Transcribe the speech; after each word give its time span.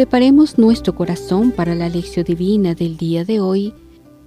preparemos 0.00 0.56
nuestro 0.56 0.94
corazón 0.94 1.50
para 1.52 1.74
la 1.74 1.90
lección 1.90 2.24
divina 2.24 2.74
del 2.74 2.96
día 2.96 3.26
de 3.26 3.38
hoy, 3.38 3.74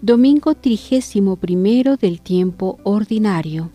domingo 0.03 0.53
trigésimo 0.53 1.35
primero 1.35 1.97
del 1.97 2.21
tiempo 2.21 2.77
ordinario. 2.83 3.71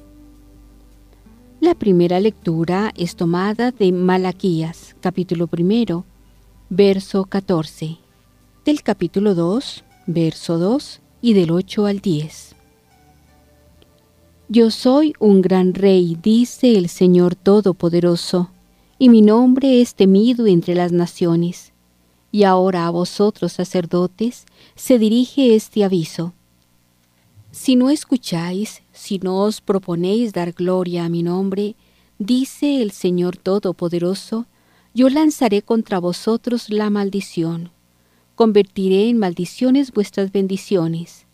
La 1.58 1.74
primera 1.74 2.20
lectura 2.20 2.94
es 2.96 3.16
tomada 3.16 3.72
de 3.72 3.90
Malaquías, 3.90 4.94
capítulo 5.00 5.48
primero, 5.48 6.04
verso 6.70 7.24
14, 7.24 7.96
del 8.64 8.82
capítulo 8.84 9.34
2, 9.34 9.82
verso 10.06 10.56
2 10.56 11.00
y 11.20 11.32
del 11.32 11.50
8 11.50 11.84
al 11.84 11.98
10. 11.98 12.54
Yo 14.48 14.70
soy 14.70 15.14
un 15.18 15.42
gran 15.42 15.74
rey, 15.74 16.16
dice 16.22 16.78
el 16.78 16.88
Señor 16.90 17.34
Todopoderoso, 17.34 18.52
y 19.00 19.08
mi 19.08 19.20
nombre 19.20 19.80
es 19.80 19.96
temido 19.96 20.46
entre 20.46 20.76
las 20.76 20.92
naciones. 20.92 21.67
Y 22.30 22.42
ahora 22.44 22.86
a 22.86 22.90
vosotros, 22.90 23.52
sacerdotes, 23.52 24.46
se 24.74 24.98
dirige 24.98 25.54
este 25.54 25.84
aviso. 25.84 26.34
Si 27.50 27.76
no 27.76 27.90
escucháis, 27.90 28.82
si 28.92 29.18
no 29.18 29.42
os 29.42 29.60
proponéis 29.60 30.32
dar 30.32 30.52
gloria 30.52 31.06
a 31.06 31.08
mi 31.08 31.22
nombre, 31.22 31.74
dice 32.18 32.82
el 32.82 32.90
Señor 32.90 33.36
Todopoderoso, 33.36 34.46
yo 34.94 35.08
lanzaré 35.08 35.62
contra 35.62 35.98
vosotros 35.98 36.68
la 36.70 36.90
maldición. 36.90 37.70
Convertiré 38.34 39.08
en 39.08 39.18
maldiciones 39.18 39.92
vuestras 39.92 40.30
bendiciones. 40.30 41.26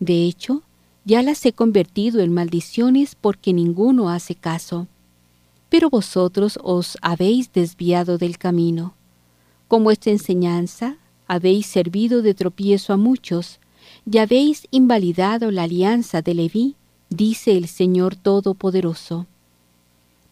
De 0.00 0.24
hecho, 0.24 0.62
ya 1.04 1.22
las 1.22 1.44
he 1.46 1.52
convertido 1.52 2.20
en 2.20 2.32
maldiciones 2.32 3.14
porque 3.14 3.52
ninguno 3.52 4.10
hace 4.10 4.34
caso. 4.34 4.86
Pero 5.68 5.90
vosotros 5.90 6.58
os 6.62 6.96
habéis 7.02 7.52
desviado 7.52 8.18
del 8.18 8.38
camino. 8.38 8.94
Con 9.68 9.84
vuestra 9.84 10.12
enseñanza 10.12 10.96
habéis 11.26 11.66
servido 11.66 12.22
de 12.22 12.32
tropiezo 12.32 12.94
a 12.94 12.96
muchos, 12.96 13.60
y 14.10 14.16
habéis 14.16 14.66
invalidado 14.70 15.50
la 15.50 15.64
alianza 15.64 16.22
de 16.22 16.34
Leví, 16.34 16.74
dice 17.10 17.52
el 17.52 17.68
Señor 17.68 18.16
Todopoderoso. 18.16 19.26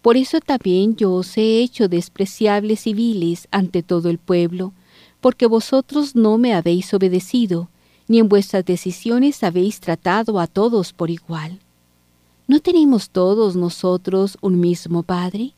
Por 0.01 0.17
eso 0.17 0.41
también 0.41 0.97
yo 0.97 1.13
os 1.13 1.37
he 1.37 1.61
hecho 1.61 1.89
despreciables 1.89 2.87
y 2.87 2.95
viles 2.95 3.49
ante 3.51 3.83
todo 3.83 4.09
el 4.09 4.19
pueblo, 4.19 4.73
porque 5.21 5.47
vosotros 5.47 6.15
no 6.15 6.39
me 6.39 6.55
habéis 6.55 6.95
obedecido, 6.95 7.69
ni 8.09 8.21
en 8.21 8.29
vuestras 8.29 8.65
decisiones 8.65 9.43
habéis 9.43 9.81
tratado 9.81 10.41
a 10.41 10.47
todos 10.47 10.93
por 10.95 11.11
igual. 11.11 11.59
¿No 12.47 12.61
tenemos 12.61 13.11
todos 13.11 13.57
nosotros 13.57 14.39
un 14.41 14.61
mismo 14.61 15.03
Padre? 15.03 15.53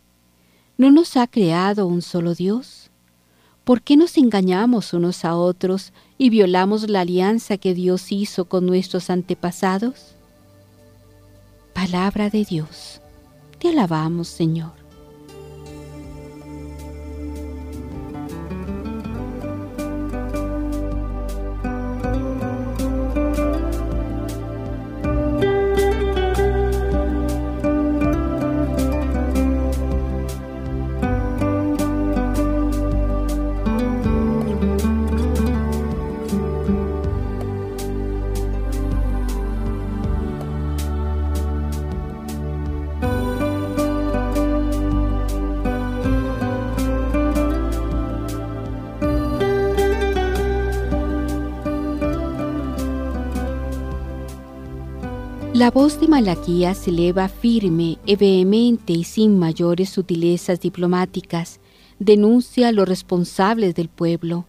¿No 0.78 0.90
nos 0.90 1.16
ha 1.16 1.26
creado 1.26 1.86
un 1.86 2.02
solo 2.02 2.34
Dios? 2.34 2.87
¿Por 3.68 3.82
qué 3.82 3.98
nos 3.98 4.16
engañamos 4.16 4.94
unos 4.94 5.26
a 5.26 5.36
otros 5.36 5.92
y 6.16 6.30
violamos 6.30 6.88
la 6.88 7.02
alianza 7.02 7.58
que 7.58 7.74
Dios 7.74 8.12
hizo 8.12 8.46
con 8.46 8.64
nuestros 8.64 9.10
antepasados? 9.10 10.14
Palabra 11.74 12.30
de 12.30 12.46
Dios. 12.46 13.02
Te 13.58 13.68
alabamos, 13.68 14.28
Señor. 14.28 14.77
La 55.68 55.72
voz 55.72 56.00
de 56.00 56.08
Malaquías 56.08 56.78
se 56.78 56.88
eleva 56.88 57.28
firme 57.28 57.98
e 58.06 58.16
vehemente 58.16 58.94
y 58.94 59.04
sin 59.04 59.38
mayores 59.38 59.90
sutilezas 59.90 60.60
diplomáticas. 60.60 61.60
Denuncia 61.98 62.68
a 62.68 62.72
los 62.72 62.88
responsables 62.88 63.74
del 63.74 63.90
pueblo, 63.90 64.46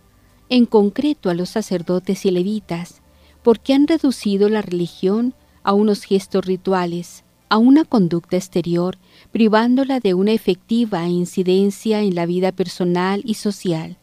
en 0.47 0.65
concreto 0.65 1.29
a 1.29 1.33
los 1.33 1.49
sacerdotes 1.49 2.25
y 2.25 2.31
levitas, 2.31 3.01
porque 3.43 3.73
han 3.73 3.85
reducido 3.85 4.47
la 4.47 4.61
religión 4.61 5.33
a 5.61 5.73
unos 5.73 6.05
gestos 6.05 6.45
rituales, 6.45 7.25
a 7.49 7.57
una 7.57 7.83
conducta 7.83 8.37
exterior, 8.37 8.97
privándola 9.33 9.99
de 9.99 10.13
una 10.13 10.31
efectiva 10.31 11.05
incidencia 11.09 11.99
en 11.99 12.15
la 12.15 12.27
vida 12.27 12.53
personal 12.53 13.23
y 13.25 13.33
social. 13.33 13.97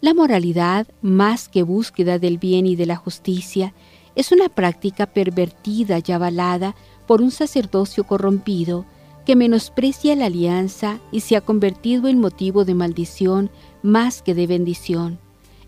La 0.00 0.14
moralidad, 0.14 0.88
más 1.00 1.48
que 1.48 1.62
búsqueda 1.62 2.18
del 2.18 2.38
bien 2.38 2.66
y 2.66 2.74
de 2.74 2.86
la 2.86 2.96
justicia, 2.96 3.72
es 4.14 4.32
una 4.32 4.48
práctica 4.48 5.06
pervertida 5.06 5.98
y 6.04 6.12
avalada 6.12 6.74
por 7.06 7.20
un 7.20 7.30
sacerdocio 7.30 8.04
corrompido 8.04 8.84
que 9.24 9.36
menosprecia 9.36 10.14
la 10.16 10.26
alianza 10.26 11.00
y 11.10 11.20
se 11.20 11.36
ha 11.36 11.40
convertido 11.40 12.08
en 12.08 12.20
motivo 12.20 12.64
de 12.64 12.74
maldición 12.74 13.50
más 13.82 14.22
que 14.22 14.34
de 14.34 14.46
bendición. 14.46 15.18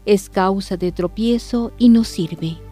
Es 0.04 0.28
causa 0.28 0.76
de 0.76 0.92
tropiezo 0.92 1.72
y 1.78 1.88
no 1.88 2.04
sirve. 2.04 2.65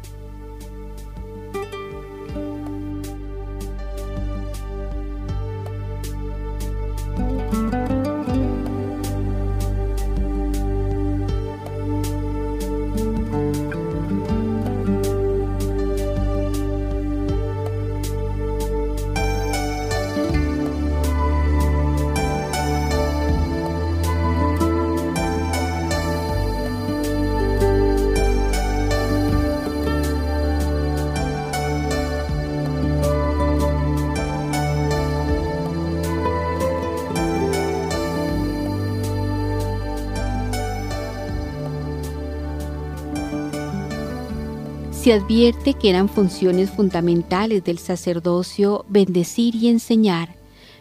Advierte 45.15 45.75
que 45.75 45.91
eran 45.91 46.09
funciones 46.09 46.71
fundamentales 46.71 47.65
del 47.65 47.79
sacerdocio 47.79 48.85
bendecir 48.89 49.55
y 49.55 49.69
enseñar, 49.69 50.37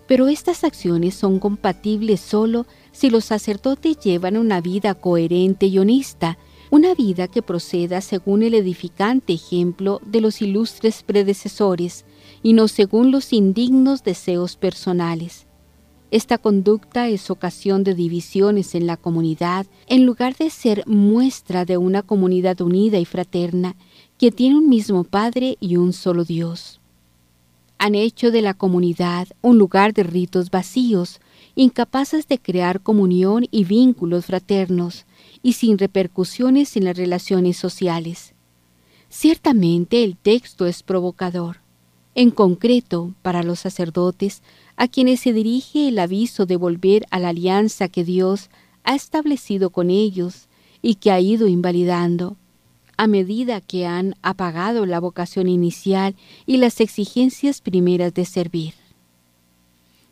pero 0.07 0.27
estas 0.27 0.63
acciones 0.63 1.13
son 1.15 1.39
compatibles 1.39 2.19
solo 2.19 2.65
si 2.91 3.09
los 3.09 3.25
sacerdotes 3.25 3.97
llevan 3.99 4.37
una 4.37 4.59
vida 4.59 4.95
coherente 4.95 5.67
y 5.67 5.79
honesta, 5.79 6.37
una 6.71 6.95
vida 6.95 7.27
que 7.27 7.41
proceda 7.41 8.01
según 8.01 8.43
el 8.43 8.55
edificante 8.55 9.33
ejemplo 9.33 10.01
de 10.05 10.21
los 10.21 10.41
ilustres 10.41 11.03
predecesores 11.03 12.03
y 12.41 12.53
no 12.53 12.67
según 12.67 13.11
los 13.11 13.33
indignos 13.33 14.03
deseos 14.03 14.55
personales. 14.55 15.45
Esta 16.09 16.37
conducta 16.37 17.07
es 17.07 17.31
ocasión 17.31 17.83
de 17.83 17.95
divisiones 17.95 18.75
en 18.75 18.85
la 18.85 18.97
comunidad 18.97 19.65
en 19.87 20.05
lugar 20.05 20.35
de 20.35 20.51
ser 20.51 20.83
muestra 20.85 21.65
de 21.65 21.77
una 21.77 22.03
comunidad 22.03 22.61
unida 22.61 22.99
y 22.99 23.05
fraterna 23.05 23.75
que 24.17 24.31
tiene 24.31 24.57
un 24.57 24.69
mismo 24.69 25.03
Padre 25.03 25.57
y 25.59 25.77
un 25.77 25.93
solo 25.93 26.23
Dios. 26.23 26.79
Han 27.77 27.95
hecho 27.95 28.31
de 28.31 28.41
la 28.41 28.53
comunidad 28.53 29.27
un 29.41 29.57
lugar 29.57 29.93
de 29.93 30.03
ritos 30.03 30.49
vacíos, 30.49 31.19
incapaces 31.55 32.27
de 32.27 32.39
crear 32.39 32.81
comunión 32.81 33.45
y 33.51 33.65
vínculos 33.65 34.25
fraternos, 34.25 35.05
y 35.41 35.53
sin 35.53 35.77
repercusiones 35.77 36.77
en 36.77 36.85
las 36.85 36.95
relaciones 36.97 37.57
sociales. 37.57 38.33
Ciertamente 39.09 40.03
el 40.03 40.15
texto 40.15 40.65
es 40.65 40.81
provocador, 40.81 41.57
en 42.15 42.31
concreto 42.31 43.13
para 43.21 43.43
los 43.43 43.59
sacerdotes, 43.59 44.41
a 44.77 44.87
quienes 44.87 45.19
se 45.19 45.33
dirige 45.33 45.89
el 45.89 45.99
aviso 45.99 46.45
de 46.45 46.55
volver 46.55 47.05
a 47.11 47.19
la 47.19 47.29
alianza 47.29 47.89
que 47.89 48.03
Dios 48.03 48.49
ha 48.83 48.95
establecido 48.95 49.69
con 49.69 49.89
ellos 49.89 50.47
y 50.81 50.95
que 50.95 51.11
ha 51.11 51.19
ido 51.19 51.47
invalidando 51.47 52.37
a 52.97 53.07
medida 53.07 53.61
que 53.61 53.85
han 53.85 54.15
apagado 54.21 54.85
la 54.85 54.99
vocación 54.99 55.47
inicial 55.47 56.15
y 56.45 56.57
las 56.57 56.79
exigencias 56.81 57.61
primeras 57.61 58.13
de 58.13 58.25
servir. 58.25 58.73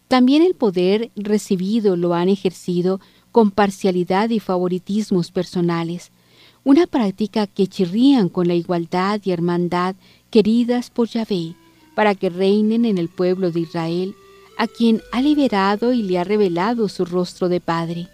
También 0.07 0.41
el 0.43 0.55
poder 0.55 1.09
recibido 1.15 1.95
lo 1.95 2.13
han 2.13 2.27
ejercido 2.27 2.99
con 3.31 3.51
parcialidad 3.51 4.29
y 4.29 4.39
favoritismos 4.39 5.31
personales, 5.31 6.11
una 6.63 6.85
práctica 6.85 7.47
que 7.47 7.67
chirrían 7.67 8.29
con 8.29 8.47
la 8.47 8.53
igualdad 8.53 9.21
y 9.23 9.31
hermandad 9.31 9.95
queridas 10.29 10.89
por 10.89 11.07
Yahvé, 11.07 11.55
para 11.95 12.13
que 12.15 12.29
reinen 12.29 12.85
en 12.85 12.97
el 12.97 13.09
pueblo 13.09 13.51
de 13.51 13.61
Israel, 13.61 14.15
a 14.57 14.67
quien 14.67 15.01
ha 15.11 15.21
liberado 15.21 15.93
y 15.93 16.03
le 16.03 16.19
ha 16.19 16.23
revelado 16.23 16.87
su 16.87 17.05
rostro 17.05 17.49
de 17.49 17.61
Padre. 17.61 18.07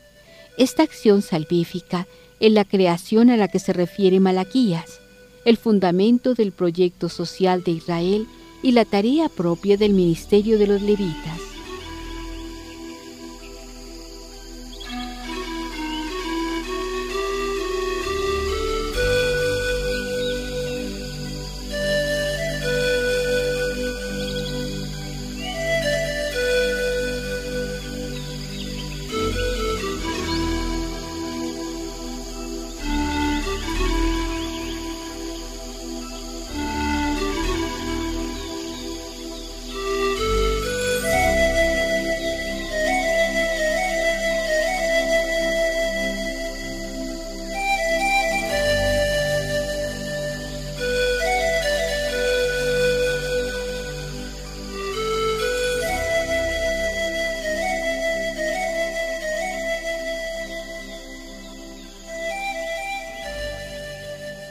Esta 0.58 0.84
acción 0.84 1.22
salvífica 1.22 2.08
es 2.40 2.52
la 2.52 2.66
creación 2.66 3.30
a 3.30 3.38
la 3.38 3.48
que 3.48 3.60
se 3.60 3.74
refiere 3.74 4.20
Malaquías, 4.20 5.00
el 5.46 5.58
fundamento 5.58 6.34
del 6.34 6.52
proyecto 6.52 7.10
social 7.10 7.64
de 7.64 7.72
Israel 7.72 8.28
y 8.62 8.72
la 8.72 8.86
tarea 8.86 9.30
propia 9.30 9.78
del 9.78 9.94
ministerio 9.94 10.58
de 10.60 10.68
los 10.68 10.82
levitas. 10.82 11.57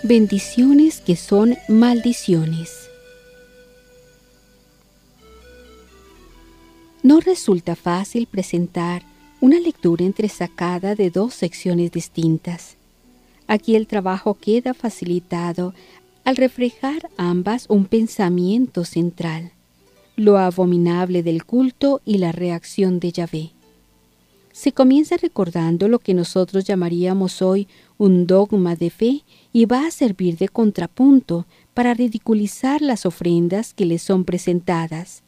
Bendiciones 0.07 1.01
que 1.01 1.17
son 1.17 1.57
maldiciones. 1.69 2.89
No 7.03 7.21
resulta 7.21 7.75
fácil 7.75 8.27
presentar 8.27 9.03
una 9.41 9.59
lectura 9.59 10.05
entresacada 10.05 10.95
de 10.95 11.11
dos 11.11 11.35
secciones 11.35 11.91
distintas. 11.91 12.77
Aquí 13.49 13.75
el 13.75 13.87
trabajo 13.87 14.35
queda 14.35 14.75
facilitado 14.75 15.75
al 16.25 16.37
reflejar 16.37 17.11
ambas 17.17 17.67
un 17.69 17.87
pensamiento 17.87 18.85
central, 18.85 19.53
lo 20.17 20.39
abominable 20.39 21.23
del 21.23 21.45
culto 21.45 22.01
y 22.05 22.19
la 22.19 22.33
reacción 22.33 23.01
de 23.01 23.13
Yahvé. 23.13 23.56
Se 24.57 24.73
comienza 24.73 25.19
recordando 25.19 25.87
lo 25.87 25.99
que 25.99 26.15
nosotros 26.15 26.65
llamaríamos 26.65 27.43
hoy 27.43 27.69
un 27.99 28.27
dogma 28.27 28.75
de 28.75 28.89
fe 28.89 29.23
y 29.53 29.67
va 29.67 29.87
a 29.87 29.91
servir 29.91 30.39
de 30.39 30.49
contrapunto 30.49 31.45
para 31.75 31.93
ridiculizar 31.93 32.81
las 32.81 33.05
ofrendas 33.05 33.75
que 33.75 33.85
le 33.85 33.99
son 33.99 34.25
presentadas. 34.25 35.23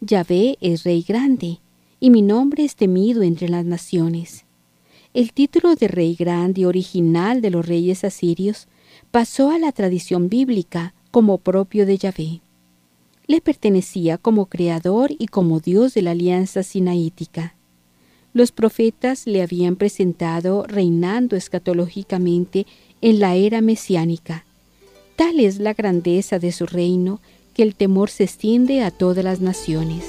Yahvé 0.00 0.58
es 0.60 0.84
Rey 0.84 1.02
grande, 1.02 1.58
y 1.98 2.10
mi 2.10 2.22
nombre 2.22 2.62
es 2.62 2.76
temido 2.76 3.24
entre 3.24 3.48
las 3.48 3.64
naciones. 3.64 4.44
El 5.12 5.32
título 5.32 5.74
de 5.74 5.88
Rey 5.88 6.14
grande 6.14 6.66
original 6.66 7.40
de 7.42 7.50
los 7.50 7.66
reyes 7.66 8.04
asirios 8.04 8.68
pasó 9.10 9.50
a 9.50 9.58
la 9.58 9.72
tradición 9.72 10.28
bíblica 10.28 10.94
como 11.10 11.38
propio 11.38 11.84
de 11.84 11.98
Yahvé. 11.98 12.42
Le 13.26 13.40
pertenecía 13.40 14.18
como 14.18 14.46
creador 14.46 15.10
y 15.18 15.26
como 15.26 15.58
Dios 15.58 15.94
de 15.94 16.02
la 16.02 16.12
alianza 16.12 16.62
sinaítica. 16.62 17.55
Los 18.36 18.52
profetas 18.52 19.26
le 19.26 19.40
habían 19.40 19.76
presentado 19.76 20.66
reinando 20.66 21.36
escatológicamente 21.36 22.66
en 23.00 23.18
la 23.18 23.34
era 23.34 23.62
mesiánica. 23.62 24.44
Tal 25.16 25.40
es 25.40 25.58
la 25.58 25.72
grandeza 25.72 26.38
de 26.38 26.52
su 26.52 26.66
reino 26.66 27.22
que 27.54 27.62
el 27.62 27.74
temor 27.74 28.10
se 28.10 28.24
extiende 28.24 28.82
a 28.82 28.90
todas 28.90 29.24
las 29.24 29.40
naciones. 29.40 30.04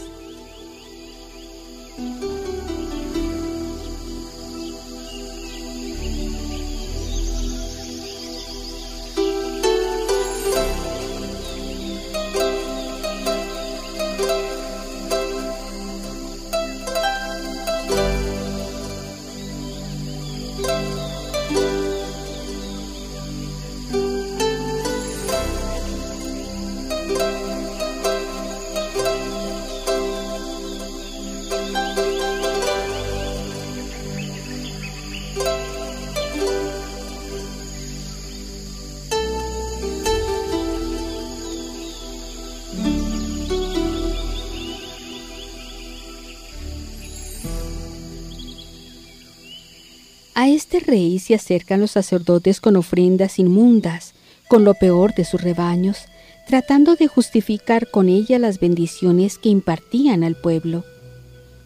Rey 50.87 51.19
se 51.19 51.35
acercan 51.35 51.81
los 51.81 51.91
sacerdotes 51.91 52.61
con 52.61 52.77
ofrendas 52.77 53.37
inmundas, 53.37 54.13
con 54.47 54.63
lo 54.63 54.73
peor 54.73 55.13
de 55.13 55.25
sus 55.25 55.41
rebaños, 55.41 56.05
tratando 56.47 56.95
de 56.95 57.07
justificar 57.07 57.91
con 57.91 58.07
ella 58.07 58.39
las 58.39 58.59
bendiciones 58.59 59.37
que 59.37 59.49
impartían 59.49 60.23
al 60.23 60.35
pueblo. 60.35 60.85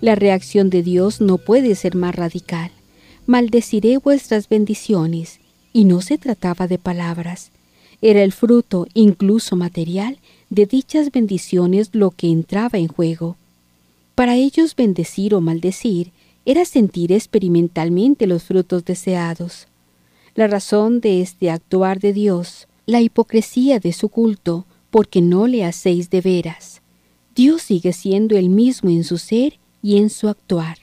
La 0.02 0.16
reacción 0.16 0.72
de 0.72 0.82
Dios 0.82 1.22
no 1.22 1.38
puede 1.38 1.76
ser 1.76 1.96
más 1.96 2.16
radical. 2.16 2.72
Maldeciré 3.28 4.00
vuestras 4.00 4.50
bendiciones, 4.50 5.40
y 5.72 5.86
no 5.86 6.02
se 6.02 6.18
trataba 6.18 6.68
de 6.68 6.80
palabras. 6.80 7.52
Era 8.02 8.24
el 8.24 8.32
fruto, 8.32 8.88
incluso 8.96 9.56
material, 9.56 10.18
de 10.50 10.66
dichas 10.66 11.12
bendiciones 11.12 11.92
lo 11.94 12.10
que 12.12 12.28
entraba 12.28 12.80
en 12.80 12.88
juego. 12.88 13.38
Para 14.16 14.36
ellos 14.36 14.76
bendecir 14.76 15.36
o 15.36 15.42
maldecir 15.42 16.12
era 16.46 16.66
sentir 16.66 17.12
experimentalmente 17.12 18.28
los 18.28 18.44
frutos 18.44 18.86
deseados. 18.86 19.68
La 20.36 20.48
razón 20.48 21.02
de 21.02 21.22
este 21.22 21.50
actuar 21.50 22.00
de 22.00 22.14
Dios, 22.14 22.68
la 22.86 23.02
hipocresía 23.02 23.80
de 23.80 23.94
su 23.94 24.10
culto, 24.10 24.66
porque 24.90 25.22
no 25.22 25.48
le 25.48 25.64
hacéis 25.64 26.10
de 26.10 26.22
veras. 26.22 26.82
Dios 27.36 27.62
sigue 27.62 27.94
siendo 27.94 28.38
el 28.38 28.50
mismo 28.50 28.90
en 28.90 29.04
su 29.04 29.18
ser 29.18 29.60
y 29.82 29.98
en 29.98 30.10
su 30.10 30.28
actuar. 30.28 30.80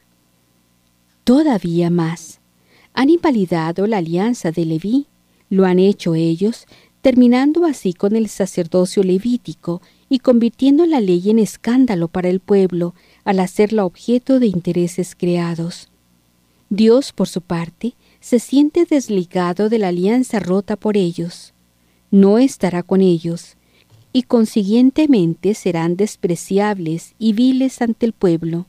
Todavía 1.25 1.91
más, 1.91 2.41
han 2.95 3.11
invalidado 3.11 3.87
la 3.87 3.99
alianza 3.99 4.50
de 4.50 4.65
Leví, 4.65 5.07
lo 5.50 5.67
han 5.67 5.79
hecho 5.79 6.15
ellos, 6.15 6.67
terminando 7.00 7.65
así 7.65 7.93
con 7.93 8.17
el 8.17 8.29
sacerdocio 8.29 9.03
levítico 9.03 9.83
y 10.09 10.19
convirtiendo 10.19 10.87
la 10.87 11.00
ley 11.00 11.31
en 11.31 11.38
escándalo 11.38 12.09
para 12.09 12.29
el 12.29 12.41
pueblo 12.41 12.95
al 13.29 13.41
hacerla 13.41 13.85
objeto 13.85 14.41
de 14.41 14.47
intereses 14.47 15.15
creados. 15.15 15.89
Dios, 16.71 17.13
por 17.13 17.29
su 17.29 17.43
parte, 17.43 17.93
se 18.21 18.39
siente 18.39 18.87
desligado 18.87 19.69
de 19.69 19.79
la 19.79 19.89
alianza 19.89 20.41
rota 20.41 20.77
por 20.77 20.97
ellos. 20.97 21.53
No 22.11 22.39
estará 22.39 22.83
con 22.83 23.03
ellos, 23.03 23.59
y 24.15 24.23
consiguientemente 24.23 25.53
serán 25.53 25.95
despreciables 25.95 27.13
y 27.19 27.35
viles 27.35 27.83
ante 27.83 28.07
el 28.07 28.15
pueblo. 28.15 28.65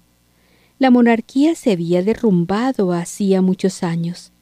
La 0.78 0.92
monarquía 0.92 1.56
se 1.56 1.72
había 1.72 2.04
derrumbado 2.04 2.92
hacía 2.92 3.42
muchos 3.42 3.82
años. 3.82 4.34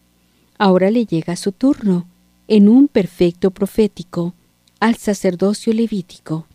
Ahora 0.58 0.90
le 0.90 1.06
llega 1.06 1.36
su 1.36 1.52
turno, 1.52 2.08
en 2.48 2.70
un 2.70 2.88
perfecto 2.88 3.52
profético, 3.52 4.34
al 4.80 4.96
sacerdocio 4.96 5.74
levítico. 5.74 6.48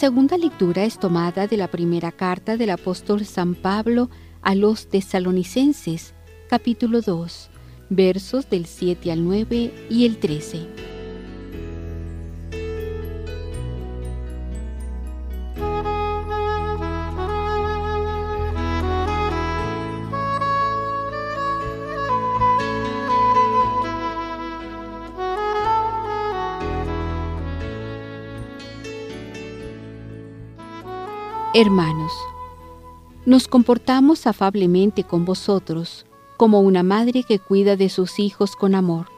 Segunda 0.00 0.38
lectura 0.38 0.84
es 0.84 0.98
tomada 0.98 1.46
de 1.46 1.58
la 1.58 1.68
primera 1.68 2.10
carta 2.10 2.56
del 2.56 2.70
apóstol 2.70 3.26
San 3.26 3.54
Pablo 3.54 4.08
a 4.40 4.54
los 4.54 4.88
tesalonicenses, 4.88 6.14
capítulo 6.48 7.02
2, 7.02 7.50
versos 7.90 8.48
del 8.48 8.64
7 8.64 9.12
al 9.12 9.22
9 9.22 9.88
y 9.90 10.06
el 10.06 10.16
13. 10.16 10.79
Hermanos, 31.52 32.12
nos 33.26 33.48
comportamos 33.48 34.28
afablemente 34.28 35.02
con 35.02 35.24
vosotros, 35.24 36.06
como 36.36 36.60
una 36.60 36.84
madre 36.84 37.24
que 37.24 37.40
cuida 37.40 37.74
de 37.74 37.88
sus 37.88 38.20
hijos 38.20 38.54
con 38.54 38.76
amor. 38.76 39.08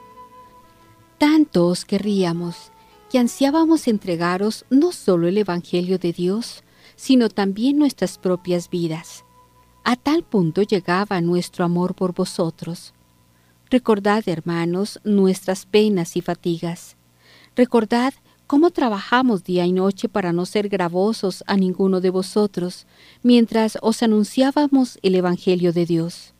Tanto 1.18 1.66
os 1.66 1.84
querríamos 1.84 2.72
que 3.10 3.18
ansiábamos 3.18 3.86
entregaros 3.86 4.64
no 4.70 4.92
solo 4.92 5.28
el 5.28 5.36
Evangelio 5.36 5.98
de 5.98 6.14
Dios, 6.14 6.64
sino 6.96 7.28
también 7.28 7.76
nuestras 7.78 8.16
propias 8.16 8.70
vidas. 8.70 9.26
A 9.84 9.96
tal 9.96 10.22
punto 10.22 10.62
llegaba 10.62 11.20
nuestro 11.20 11.66
amor 11.66 11.94
por 11.94 12.14
vosotros. 12.14 12.94
Recordad, 13.68 14.26
hermanos, 14.26 15.00
nuestras 15.04 15.66
penas 15.66 16.16
y 16.16 16.22
fatigas. 16.22 16.96
Recordad 17.54 18.14
cómo 18.52 18.70
trabajamos 18.70 19.44
día 19.44 19.64
y 19.64 19.72
noche 19.72 20.10
para 20.10 20.34
no 20.34 20.44
ser 20.44 20.68
gravosos 20.68 21.42
a 21.46 21.56
ninguno 21.56 22.02
de 22.02 22.10
vosotros, 22.10 22.86
mientras 23.22 23.78
os 23.80 24.02
anunciábamos 24.02 24.98
el 25.00 25.14
Evangelio 25.14 25.72
de 25.72 25.86
Dios. 25.86 26.34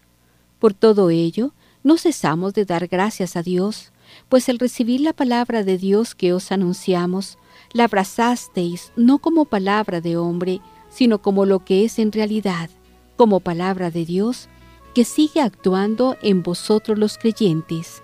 Por 0.58 0.74
todo 0.74 1.08
ello, 1.08 1.54
no 1.82 1.96
cesamos 1.96 2.52
de 2.52 2.66
dar 2.66 2.86
gracias 2.86 3.34
a 3.34 3.42
Dios, 3.42 3.92
pues 4.28 4.50
al 4.50 4.58
recibir 4.58 5.00
la 5.00 5.14
palabra 5.14 5.64
de 5.64 5.78
Dios 5.78 6.14
que 6.14 6.34
os 6.34 6.52
anunciamos, 6.52 7.38
la 7.72 7.84
abrazasteis 7.84 8.92
no 8.94 9.16
como 9.16 9.46
palabra 9.46 10.02
de 10.02 10.18
hombre, 10.18 10.60
sino 10.90 11.22
como 11.22 11.46
lo 11.46 11.64
que 11.64 11.86
es 11.86 11.98
en 11.98 12.12
realidad, 12.12 12.68
como 13.16 13.40
palabra 13.40 13.90
de 13.90 14.04
Dios, 14.04 14.50
que 14.94 15.06
sigue 15.06 15.40
actuando 15.40 16.18
en 16.20 16.42
vosotros 16.42 16.98
los 16.98 17.16
creyentes. 17.16 18.02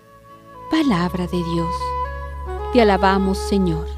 Palabra 0.70 1.26
de 1.26 1.44
Dios. 1.52 1.74
Te 2.72 2.80
alabamos, 2.80 3.36
Señor. 3.36 3.97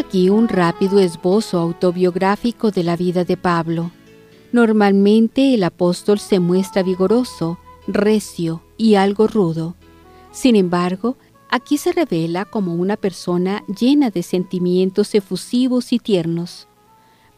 Aquí 0.00 0.30
un 0.30 0.48
rápido 0.48 0.98
esbozo 0.98 1.58
autobiográfico 1.58 2.70
de 2.70 2.82
la 2.82 2.96
vida 2.96 3.24
de 3.24 3.36
Pablo. 3.36 3.90
Normalmente 4.50 5.54
el 5.54 5.62
apóstol 5.62 6.18
se 6.18 6.40
muestra 6.40 6.82
vigoroso, 6.82 7.58
recio 7.86 8.62
y 8.78 8.94
algo 8.94 9.26
rudo. 9.26 9.76
Sin 10.32 10.56
embargo, 10.56 11.16
aquí 11.50 11.76
se 11.76 11.92
revela 11.92 12.46
como 12.46 12.74
una 12.74 12.96
persona 12.96 13.62
llena 13.68 14.10
de 14.10 14.22
sentimientos 14.22 15.14
efusivos 15.14 15.92
y 15.92 15.98
tiernos. 15.98 16.66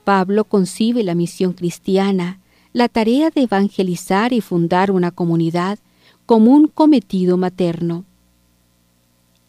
Pablo 0.04 0.44
concibe 0.44 1.02
la 1.02 1.16
misión 1.16 1.54
cristiana, 1.54 2.40
la 2.72 2.88
tarea 2.88 3.30
de 3.30 3.42
evangelizar 3.42 4.32
y 4.32 4.40
fundar 4.40 4.92
una 4.92 5.10
comunidad, 5.10 5.80
como 6.26 6.52
un 6.52 6.68
cometido 6.68 7.36
materno. 7.36 8.04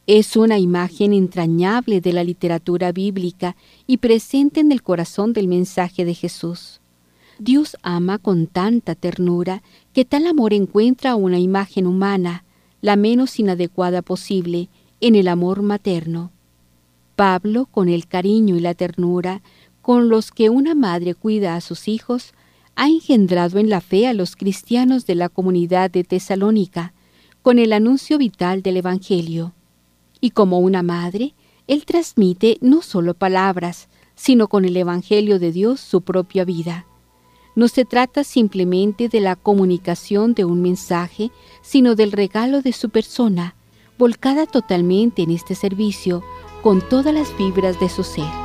Es 0.05 0.35
una 0.35 0.59
imagen 0.59 1.13
entrañable 1.13 2.01
de 2.01 2.11
la 2.11 2.25
literatura 2.25 2.91
bíblica 2.91 3.55
y 3.87 3.97
presente 3.97 4.59
en 4.59 4.73
el 4.73 4.83
corazón 4.83 5.31
del 5.31 5.47
mensaje 5.47 6.03
de 6.03 6.13
Jesús. 6.13 6.81
Dios 7.39 7.77
ama 7.83 8.17
con 8.17 8.47
tanta 8.47 8.95
ternura 8.95 9.63
que 9.93 10.03
tal 10.03 10.27
amor 10.27 10.53
encuentra 10.53 11.15
una 11.15 11.39
imagen 11.39 11.87
humana, 11.87 12.43
la 12.81 12.97
menos 12.97 13.39
inadecuada 13.39 14.01
posible, 14.01 14.67
en 14.99 15.15
el 15.15 15.29
amor 15.29 15.61
materno. 15.61 16.31
Pablo, 17.15 17.67
con 17.67 17.87
el 17.87 18.05
cariño 18.05 18.57
y 18.57 18.59
la 18.59 18.73
ternura 18.73 19.41
con 19.81 20.09
los 20.09 20.31
que 20.31 20.49
una 20.49 20.75
madre 20.75 21.15
cuida 21.15 21.55
a 21.55 21.61
sus 21.61 21.87
hijos, 21.87 22.33
ha 22.75 22.89
engendrado 22.89 23.57
en 23.57 23.69
la 23.69 23.79
fe 23.79 24.07
a 24.07 24.13
los 24.13 24.35
cristianos 24.35 25.05
de 25.05 25.15
la 25.15 25.29
comunidad 25.29 25.91
de 25.91 26.03
Tesalónica, 26.03 26.93
con 27.41 27.57
el 27.57 27.71
anuncio 27.71 28.17
vital 28.17 28.63
del 28.63 28.77
Evangelio. 28.77 29.53
Y 30.23 30.29
como 30.29 30.59
una 30.59 30.83
madre, 30.83 31.35
Él 31.67 31.85
transmite 31.85 32.57
no 32.61 32.81
solo 32.81 33.13
palabras, 33.13 33.89
sino 34.15 34.47
con 34.47 34.63
el 34.63 34.77
Evangelio 34.77 35.37
de 35.37 35.51
Dios 35.51 35.81
su 35.81 35.99
propia 35.99 36.45
vida. 36.45 36.87
No 37.57 37.67
se 37.67 37.83
trata 37.83 38.23
simplemente 38.23 39.09
de 39.09 39.19
la 39.19 39.35
comunicación 39.35 40.33
de 40.33 40.45
un 40.45 40.61
mensaje, 40.61 41.29
sino 41.61 41.95
del 41.95 42.13
regalo 42.13 42.61
de 42.61 42.71
su 42.71 42.89
persona, 42.89 43.57
volcada 43.97 44.45
totalmente 44.45 45.23
en 45.23 45.31
este 45.31 45.55
servicio, 45.55 46.23
con 46.61 46.79
todas 46.87 47.13
las 47.13 47.27
fibras 47.33 47.77
de 47.81 47.89
su 47.89 48.05
ser. 48.05 48.42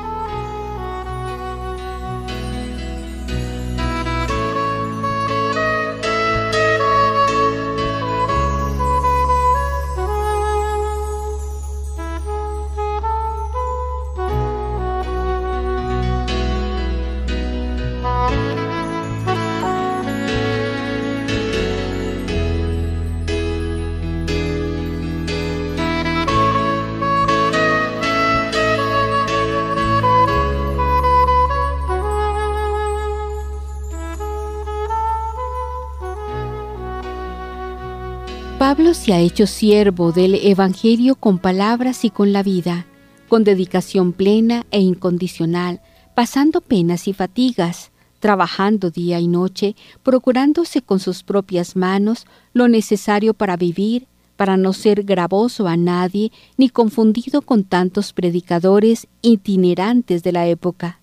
Se 39.09 39.13
ha 39.13 39.21
hecho 39.21 39.47
siervo 39.47 40.13
del 40.13 40.35
Evangelio 40.35 41.15
con 41.15 41.39
palabras 41.39 42.05
y 42.05 42.11
con 42.11 42.33
la 42.33 42.43
vida, 42.43 42.87
con 43.29 43.43
dedicación 43.43 44.13
plena 44.13 44.67
e 44.71 44.81
incondicional, 44.81 45.81
pasando 46.15 46.61
penas 46.61 47.09
y 47.09 47.13
fatigas, 47.13 47.91
trabajando 48.21 48.91
día 48.91 49.19
y 49.19 49.29
noche, 49.29 49.77
procurándose 50.03 50.83
con 50.83 51.01
sus 51.01 51.23
propias 51.23 51.75
manos 51.75 52.27
lo 52.53 52.69
necesario 52.69 53.35
para 53.35 53.57
vivir, 53.57 54.07
para 54.37 54.57
no 54.57 54.75
ser 54.75 55.05
gravoso 55.05 55.69
a 55.69 55.77
nadie 55.77 56.31
ni 56.57 56.69
confundido 56.69 57.41
con 57.41 57.65
tantos 57.65 58.13
predicadores 58.13 59.07
itinerantes 59.23 60.23
de 60.23 60.33
la 60.33 60.47
época. 60.47 61.01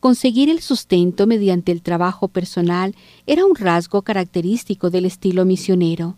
Conseguir 0.00 0.48
el 0.48 0.60
sustento 0.60 1.26
mediante 1.26 1.72
el 1.72 1.82
trabajo 1.82 2.28
personal 2.28 2.94
era 3.26 3.44
un 3.44 3.54
rasgo 3.54 4.02
característico 4.02 4.90
del 4.90 5.06
estilo 5.06 5.44
misionero 5.44 6.16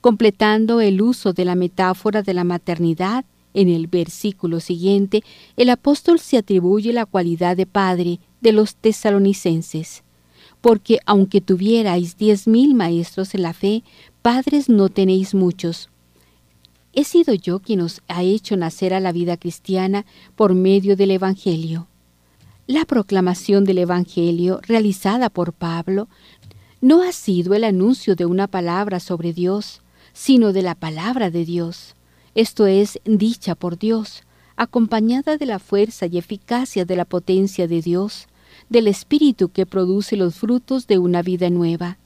completando 0.00 0.80
el 0.80 1.02
uso 1.02 1.32
de 1.32 1.44
la 1.44 1.54
metáfora 1.54 2.22
de 2.22 2.34
la 2.34 2.44
maternidad. 2.44 3.24
En 3.54 3.68
el 3.68 3.86
versículo 3.86 4.60
siguiente, 4.60 5.24
el 5.56 5.70
apóstol 5.70 6.20
se 6.20 6.36
atribuye 6.36 6.92
la 6.92 7.06
cualidad 7.06 7.56
de 7.56 7.66
padre 7.66 8.20
de 8.40 8.52
los 8.52 8.76
tesalonicenses, 8.76 10.04
porque 10.60 11.00
aunque 11.06 11.40
tuvierais 11.40 12.16
diez 12.16 12.46
mil 12.46 12.74
maestros 12.74 13.34
en 13.34 13.42
la 13.42 13.54
fe, 13.54 13.82
padres 14.22 14.68
no 14.68 14.88
tenéis 14.88 15.34
muchos. 15.34 15.88
He 16.92 17.04
sido 17.04 17.34
yo 17.34 17.60
quien 17.60 17.80
os 17.80 18.02
ha 18.08 18.22
hecho 18.22 18.56
nacer 18.56 18.92
a 18.92 19.00
la 19.00 19.12
vida 19.12 19.36
cristiana 19.36 20.04
por 20.36 20.54
medio 20.54 20.96
del 20.96 21.12
Evangelio. 21.12 21.86
La 22.66 22.84
proclamación 22.84 23.64
del 23.64 23.78
Evangelio 23.78 24.60
realizada 24.62 25.30
por 25.30 25.52
Pablo 25.52 26.08
no 26.80 27.02
ha 27.02 27.12
sido 27.12 27.54
el 27.54 27.64
anuncio 27.64 28.14
de 28.14 28.26
una 28.26 28.46
palabra 28.46 29.00
sobre 29.00 29.32
Dios, 29.32 29.80
sino 30.18 30.52
de 30.52 30.62
la 30.62 30.74
palabra 30.74 31.30
de 31.30 31.44
Dios. 31.44 31.94
Esto 32.34 32.66
es 32.66 32.98
dicha 33.04 33.54
por 33.54 33.78
Dios, 33.78 34.24
acompañada 34.56 35.36
de 35.36 35.46
la 35.46 35.60
fuerza 35.60 36.06
y 36.06 36.18
eficacia 36.18 36.84
de 36.84 36.96
la 36.96 37.04
potencia 37.04 37.68
de 37.68 37.80
Dios, 37.80 38.26
del 38.68 38.88
Espíritu 38.88 39.50
que 39.50 39.64
produce 39.64 40.16
los 40.16 40.34
frutos 40.34 40.88
de 40.88 40.98
una 40.98 41.22
vida 41.22 41.50
nueva. 41.50 41.98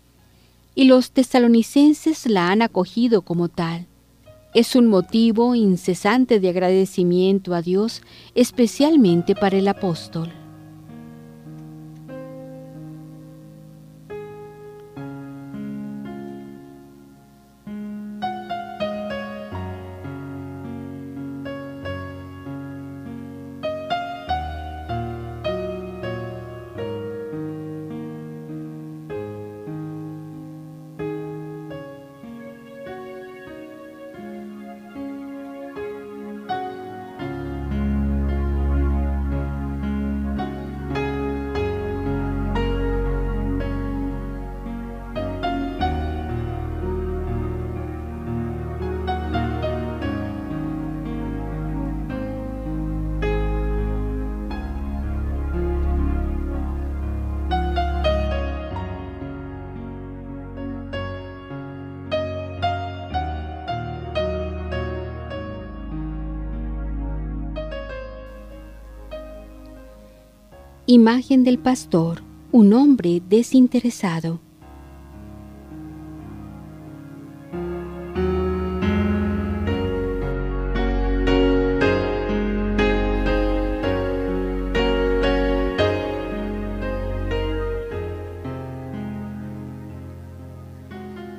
Y 0.75 0.85
los 0.85 1.13
tesalonicenses 1.13 2.27
la 2.27 2.51
han 2.51 2.61
acogido 2.61 3.23
como 3.23 3.49
tal. 3.49 3.87
Es 4.53 4.77
un 4.77 4.89
motivo 4.89 5.55
incesante 5.55 6.39
de 6.39 6.51
agradecimiento 6.51 7.55
a 7.55 7.63
Dios, 7.63 8.03
especialmente 8.35 9.35
para 9.35 9.57
el 9.57 9.67
apóstol. 9.69 10.42
Imagen 70.95 71.43
del 71.43 71.59
pastor, 71.59 72.23
un 72.51 72.75
hombre 72.75 73.23
desinteresado. 73.27 74.43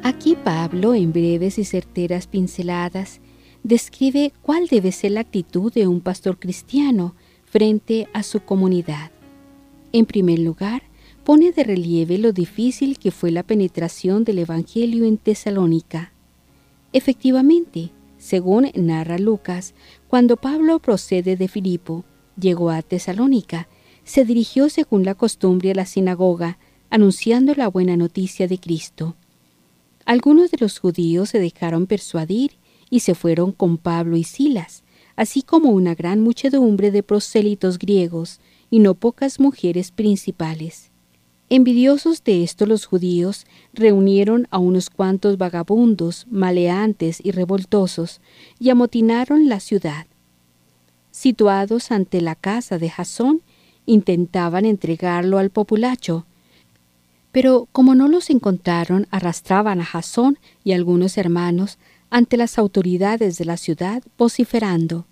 Aquí 0.02 0.36
Pablo, 0.44 0.96
en 0.96 1.14
breves 1.14 1.60
y 1.60 1.64
certeras 1.64 2.26
pinceladas, 2.26 3.22
describe 3.62 4.34
cuál 4.42 4.66
debe 4.66 4.92
ser 4.92 5.12
la 5.12 5.20
actitud 5.20 5.72
de 5.72 5.86
un 5.86 6.02
pastor 6.02 6.40
cristiano 6.40 7.14
frente 7.46 8.08
a 8.14 8.24
su 8.24 8.40
comunidad. 8.40 9.13
En 9.94 10.08
primer 10.08 10.40
lugar, 10.40 10.82
pone 11.24 11.52
de 11.52 11.64
relieve 11.64 12.18
lo 12.18 12.34
difícil 12.34 12.98
que 12.98 13.12
fue 13.12 13.30
la 13.30 13.44
penetración 13.44 14.24
del 14.24 14.40
Evangelio 14.40 15.06
en 15.06 15.18
Tesalónica. 15.18 16.12
Efectivamente, 16.94 17.92
según 18.18 18.72
narra 18.74 19.20
Lucas, 19.20 19.76
cuando 20.08 20.36
Pablo 20.36 20.80
procede 20.80 21.38
de 21.38 21.48
Filipo, 21.48 22.06
llegó 22.40 22.72
a 22.72 22.82
Tesalónica, 22.82 23.68
se 24.04 24.26
dirigió 24.26 24.68
según 24.70 25.06
la 25.06 25.14
costumbre 25.14 25.72
a 25.72 25.76
la 25.76 25.86
sinagoga, 25.86 26.58
anunciando 26.90 27.54
la 27.54 27.68
buena 27.68 27.96
noticia 27.96 28.48
de 28.48 28.58
Cristo. 28.58 29.16
Algunos 30.06 30.50
de 30.50 30.58
los 30.60 30.80
judíos 30.80 31.30
se 31.30 31.40
dejaron 31.40 31.86
persuadir 31.86 32.54
y 32.90 33.02
se 33.02 33.14
fueron 33.14 33.52
con 33.52 33.78
Pablo 33.78 34.18
y 34.18 34.24
Silas, 34.24 34.84
así 35.16 35.44
como 35.44 35.70
una 35.70 35.94
gran 35.94 36.22
muchedumbre 36.22 36.90
de 36.90 37.04
prosélitos 37.04 37.78
griegos, 37.78 38.40
y 38.74 38.80
no 38.80 38.96
pocas 38.96 39.40
mujeres 39.40 39.92
principales. 39.92 40.90
Envidiosos 41.48 42.24
de 42.24 42.44
esto 42.44 42.66
los 42.66 42.88
judíos 42.88 43.46
reunieron 43.72 44.48
a 44.50 44.58
unos 44.58 44.90
cuantos 44.90 45.38
vagabundos, 45.38 46.26
maleantes 46.32 47.24
y 47.24 47.30
revoltosos, 47.30 48.20
y 48.58 48.72
amotinaron 48.72 49.48
la 49.48 49.60
ciudad. 49.60 50.08
Situados 51.12 51.92
ante 51.92 52.20
la 52.20 52.34
casa 52.34 52.80
de 52.80 52.90
Jasón, 52.90 53.44
intentaban 53.86 54.66
entregarlo 54.66 55.38
al 55.38 55.52
populacho, 55.52 56.26
pero 57.32 57.68
como 57.74 57.94
no 57.94 58.08
los 58.08 58.32
encontraron, 58.32 59.06
arrastraban 59.12 59.82
a 59.82 59.86
Jasón 59.86 60.40
y 60.64 60.72
algunos 60.72 61.20
hermanos 61.20 61.78
ante 62.10 62.38
las 62.38 62.58
autoridades 62.58 63.38
de 63.38 63.46
la 63.46 63.58
ciudad, 63.58 64.02
vociferando, 64.18 65.06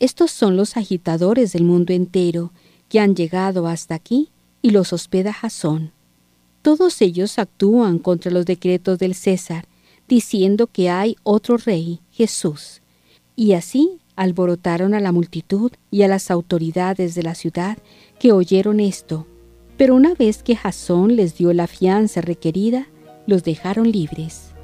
Estos 0.00 0.30
son 0.30 0.56
los 0.56 0.78
agitadores 0.78 1.52
del 1.52 1.64
mundo 1.64 1.92
entero, 1.92 2.50
que 2.88 3.00
han 3.00 3.14
llegado 3.14 3.66
hasta 3.66 3.94
aquí 3.94 4.30
y 4.62 4.70
los 4.70 4.92
hospeda 4.92 5.32
Jasón. 5.32 5.92
Todos 6.62 7.02
ellos 7.02 7.38
actúan 7.38 7.98
contra 7.98 8.30
los 8.30 8.46
decretos 8.46 8.98
del 8.98 9.14
César, 9.14 9.66
diciendo 10.08 10.66
que 10.66 10.88
hay 10.88 11.16
otro 11.22 11.58
rey, 11.58 12.00
Jesús. 12.10 12.80
Y 13.36 13.52
así 13.52 13.98
alborotaron 14.16 14.94
a 14.94 15.00
la 15.00 15.12
multitud 15.12 15.72
y 15.90 16.02
a 16.02 16.08
las 16.08 16.30
autoridades 16.30 17.14
de 17.14 17.22
la 17.22 17.34
ciudad 17.34 17.78
que 18.18 18.32
oyeron 18.32 18.80
esto. 18.80 19.26
Pero 19.76 19.94
una 19.94 20.14
vez 20.14 20.42
que 20.42 20.56
Jasón 20.56 21.16
les 21.16 21.36
dio 21.36 21.52
la 21.52 21.66
fianza 21.66 22.20
requerida, 22.20 22.86
los 23.26 23.42
dejaron 23.42 23.90
libres. 23.90 24.54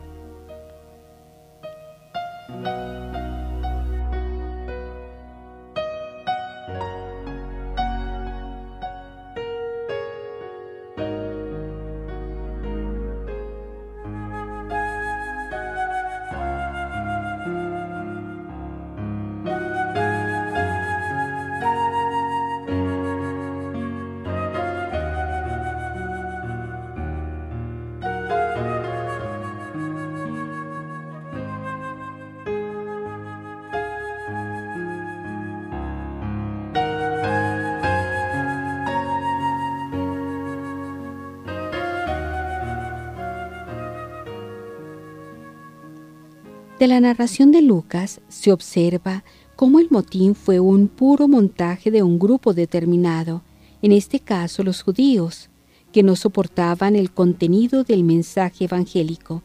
De 46.81 46.87
la 46.87 46.99
narración 46.99 47.53
de 47.53 47.61
Lucas 47.61 48.23
se 48.31 48.51
observa 48.53 49.23
cómo 49.55 49.81
el 49.81 49.91
motín 49.91 50.35
fue 50.35 50.61
un 50.61 50.89
puro 50.89 51.29
montaje 51.29 51.91
de 51.91 52.03
un 52.03 52.19
grupo 52.19 52.55
determinado, 52.55 53.43
en 53.83 53.93
este 53.93 54.19
caso 54.19 54.63
los 54.63 54.81
judíos, 54.83 55.51
que 55.93 56.03
no 56.03 56.17
soportaban 56.17 56.97
el 56.97 57.11
contenido 57.11 57.85
del 57.85 58.03
mensaje 58.03 58.65
evangélico. 58.65 59.43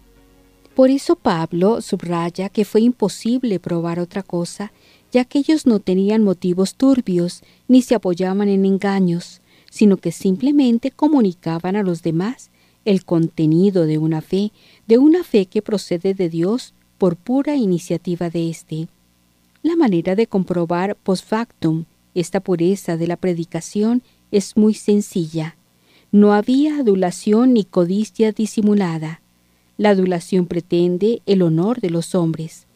Por 0.76 0.89
eso 0.89 1.17
Pablo 1.17 1.82
subraya 1.82 2.48
que 2.48 2.63
fue 2.63 2.80
imposible 2.80 3.60
probar 3.60 4.00
otra 4.00 4.24
cosa, 4.24 4.71
ya 5.12 5.26
que 5.26 5.39
ellos 5.39 5.65
no 5.65 5.82
tenían 5.82 6.24
motivos 6.24 6.76
turbios 6.76 7.43
ni 7.67 7.82
se 7.82 7.95
apoyaban 7.95 8.48
en 8.48 8.63
engaños, 8.63 9.41
sino 9.69 9.98
que 9.98 10.13
simplemente 10.13 10.89
comunicaban 10.89 11.76
a 11.76 11.84
los 11.84 12.02
demás 12.02 12.50
el 12.86 13.04
contenido 13.04 13.86
de 13.86 13.98
una 13.98 14.21
fe, 14.21 14.54
de 14.88 15.00
una 15.00 15.26
fe 15.26 15.48
que 15.48 15.62
procede 15.62 16.13
de 16.13 16.30
Dios 16.30 16.74
por 16.98 17.16
pura 17.16 17.56
iniciativa 17.56 18.30
de 18.30 18.50
éste. 18.50 18.88
La 19.64 19.76
manera 19.76 20.16
de 20.16 20.28
comprobar 20.28 20.96
post 20.96 21.28
factum 21.28 21.86
esta 22.14 22.40
pureza 22.40 22.98
de 22.98 23.08
la 23.08 23.18
predicación 23.18 24.02
es 24.32 24.56
muy 24.56 24.74
sencilla. 24.74 25.58
No 26.12 26.34
había 26.34 26.78
adulación 26.78 27.54
ni 27.54 27.66
codicia 27.66 28.32
disimulada. 28.32 29.22
La 29.78 29.90
adulación 29.90 30.46
pretende 30.46 31.22
el 31.26 31.42
honor 31.42 31.82
de 31.82 31.90
los 31.90 32.16
hombres. 32.16 32.68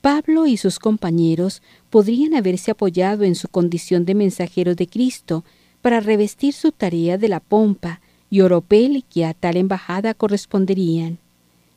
Pablo 0.00 0.48
y 0.48 0.56
sus 0.56 0.80
compañeros 0.80 1.62
podrían 1.88 2.34
haberse 2.34 2.72
apoyado 2.72 3.22
en 3.22 3.36
su 3.36 3.46
condición 3.46 4.04
de 4.04 4.16
mensajeros 4.16 4.76
de 4.76 4.88
Cristo 4.88 5.44
para 5.80 6.00
revestir 6.00 6.54
su 6.54 6.72
tarea 6.72 7.18
de 7.18 7.28
la 7.28 7.38
pompa 7.38 8.00
y 8.30 8.40
oropel 8.40 9.04
que 9.08 9.24
a 9.24 9.34
tal 9.34 9.56
embajada 9.56 10.14
corresponderían. 10.14 11.18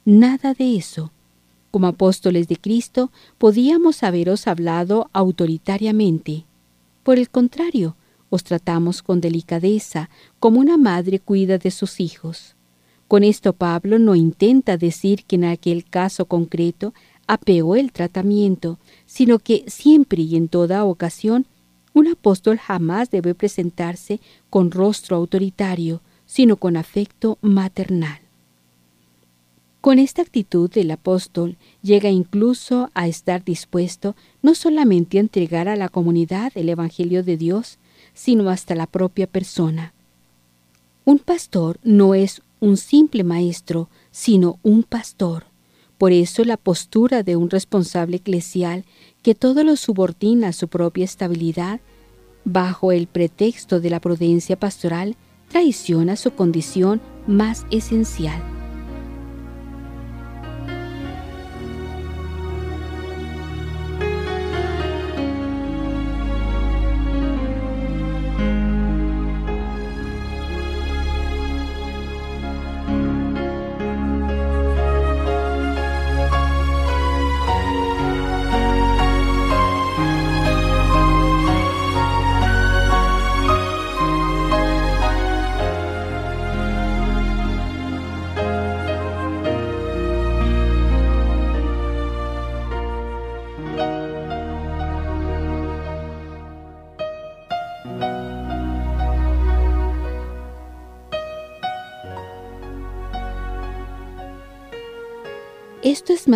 Nada 0.05 0.55
de 0.55 0.75
eso 0.77 1.11
Como 1.75 1.87
apóstoles 1.87 2.47
de 2.47 2.55
Cristo, 2.55 3.11
podíamos 3.37 4.03
haberos 4.03 4.47
hablado 4.47 5.09
autoritariamente. 5.11 6.45
Por 7.03 7.19
el 7.19 7.29
contrario, 7.29 7.97
os 8.29 8.45
tratamos 8.45 9.03
con 9.03 9.19
delicadeza, 9.19 10.09
como 10.39 10.61
una 10.61 10.77
madre 10.77 11.19
cuida 11.19 11.57
de 11.57 11.71
sus 11.71 11.99
hijos. 11.99 12.55
Con 13.09 13.25
esto 13.25 13.51
Pablo 13.51 13.99
no 13.99 14.15
intenta 14.15 14.77
decir 14.77 15.25
que 15.25 15.35
en 15.35 15.43
aquel 15.43 15.83
caso 15.83 16.27
concreto 16.27 16.93
apeó 17.27 17.75
el 17.75 17.91
tratamiento, 17.91 18.79
sino 19.05 19.37
que 19.37 19.65
siempre 19.67 20.21
y 20.21 20.37
en 20.37 20.47
toda 20.47 20.85
ocasión 20.85 21.45
un 21.91 22.07
apóstol 22.07 22.57
jamás 22.57 23.11
debe 23.11 23.35
presentarse 23.35 24.21
con 24.49 24.71
rostro 24.71 25.17
autoritario, 25.17 25.99
sino 26.25 26.55
con 26.55 26.77
afecto 26.77 27.37
maternal. 27.41 28.24
Con 29.85 29.99
esta 29.99 30.23
actitud 30.23 30.71
el 30.79 30.89
apóstol 30.89 31.57
llega 31.83 32.09
incluso 32.09 32.89
a 32.95 33.07
estar 33.07 33.43
dispuesto 33.43 34.15
no 34.41 34.55
solamente 34.55 35.19
a 35.19 35.21
entregar 35.21 35.67
a 35.67 35.75
la 35.75 35.89
comunidad 35.89 36.51
el 36.55 36.69
Evangelio 36.69 37.21
de 37.21 37.37
Dios, 37.37 37.77
sino 38.15 38.49
hasta 38.49 38.73
la 38.73 38.87
propia 38.87 39.27
persona. 39.27 39.93
Un 41.03 41.19
pastor 41.19 41.77
no 41.83 42.15
es 42.15 42.41
un 42.59 42.77
simple 42.77 43.23
maestro, 43.23 43.87
sino 44.09 44.57
un 44.63 44.81
pastor. 44.81 45.45
Por 45.99 46.13
eso 46.13 46.43
la 46.45 46.57
postura 46.57 47.21
de 47.21 47.35
un 47.35 47.51
responsable 47.51 48.17
eclesial 48.17 48.85
que 49.21 49.35
todo 49.35 49.63
lo 49.63 49.75
subordina 49.75 50.47
a 50.47 50.53
su 50.53 50.67
propia 50.67 51.05
estabilidad, 51.05 51.79
bajo 52.43 52.91
el 52.91 53.05
pretexto 53.05 53.79
de 53.79 53.91
la 53.91 53.99
prudencia 53.99 54.59
pastoral, 54.59 55.15
traiciona 55.47 56.15
su 56.15 56.31
condición 56.31 57.01
más 57.27 57.67
esencial. 57.69 58.54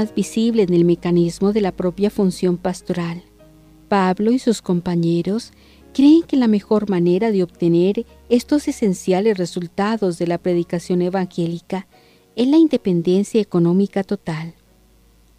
Visible 0.05 0.63
en 0.63 0.73
el 0.73 0.85
mecanismo 0.85 1.53
de 1.53 1.61
la 1.61 1.71
propia 1.71 2.09
función 2.09 2.57
pastoral. 2.57 3.23
Pablo 3.87 4.31
y 4.31 4.39
sus 4.39 4.61
compañeros 4.61 5.51
creen 5.93 6.23
que 6.23 6.37
la 6.37 6.47
mejor 6.47 6.89
manera 6.89 7.31
de 7.31 7.43
obtener 7.43 8.05
estos 8.29 8.67
esenciales 8.67 9.37
resultados 9.37 10.17
de 10.17 10.27
la 10.27 10.37
predicación 10.37 11.01
evangélica 11.01 11.87
es 12.35 12.47
la 12.47 12.57
independencia 12.57 13.41
económica 13.41 14.03
total. 14.03 14.53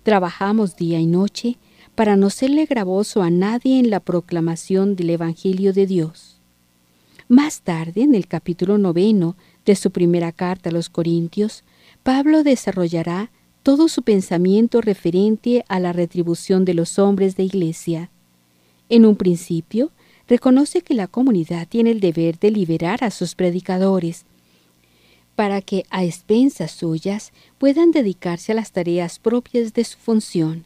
Trabajamos 0.02 0.76
día 0.76 0.98
y 0.98 1.06
noche 1.06 1.58
para 1.94 2.16
no 2.16 2.30
serle 2.30 2.66
gravoso 2.66 3.22
a 3.22 3.30
nadie 3.30 3.78
en 3.78 3.90
la 3.90 4.00
proclamación 4.00 4.96
del 4.96 5.10
Evangelio 5.10 5.72
de 5.72 5.86
Dios. 5.86 6.40
Más 7.28 7.62
tarde, 7.62 8.02
en 8.02 8.14
el 8.14 8.26
capítulo 8.26 8.76
noveno 8.76 9.36
de 9.64 9.76
su 9.76 9.92
primera 9.92 10.32
carta 10.32 10.70
a 10.70 10.72
los 10.72 10.88
Corintios, 10.88 11.62
Pablo 12.02 12.42
desarrollará 12.42 13.30
todo 13.62 13.88
su 13.88 14.02
pensamiento 14.02 14.80
referente 14.80 15.64
a 15.68 15.80
la 15.80 15.92
retribución 15.92 16.64
de 16.64 16.74
los 16.74 16.98
hombres 16.98 17.36
de 17.36 17.44
iglesia. 17.44 18.10
En 18.88 19.04
un 19.04 19.16
principio, 19.16 19.90
reconoce 20.26 20.82
que 20.82 20.94
la 20.94 21.06
comunidad 21.06 21.68
tiene 21.68 21.90
el 21.90 22.00
deber 22.00 22.38
de 22.38 22.50
liberar 22.50 23.04
a 23.04 23.10
sus 23.10 23.34
predicadores, 23.34 24.24
para 25.36 25.60
que 25.60 25.84
a 25.90 26.04
expensas 26.04 26.70
suyas 26.72 27.32
puedan 27.58 27.92
dedicarse 27.92 28.52
a 28.52 28.54
las 28.54 28.72
tareas 28.72 29.18
propias 29.18 29.72
de 29.72 29.84
su 29.84 29.98
función. 29.98 30.64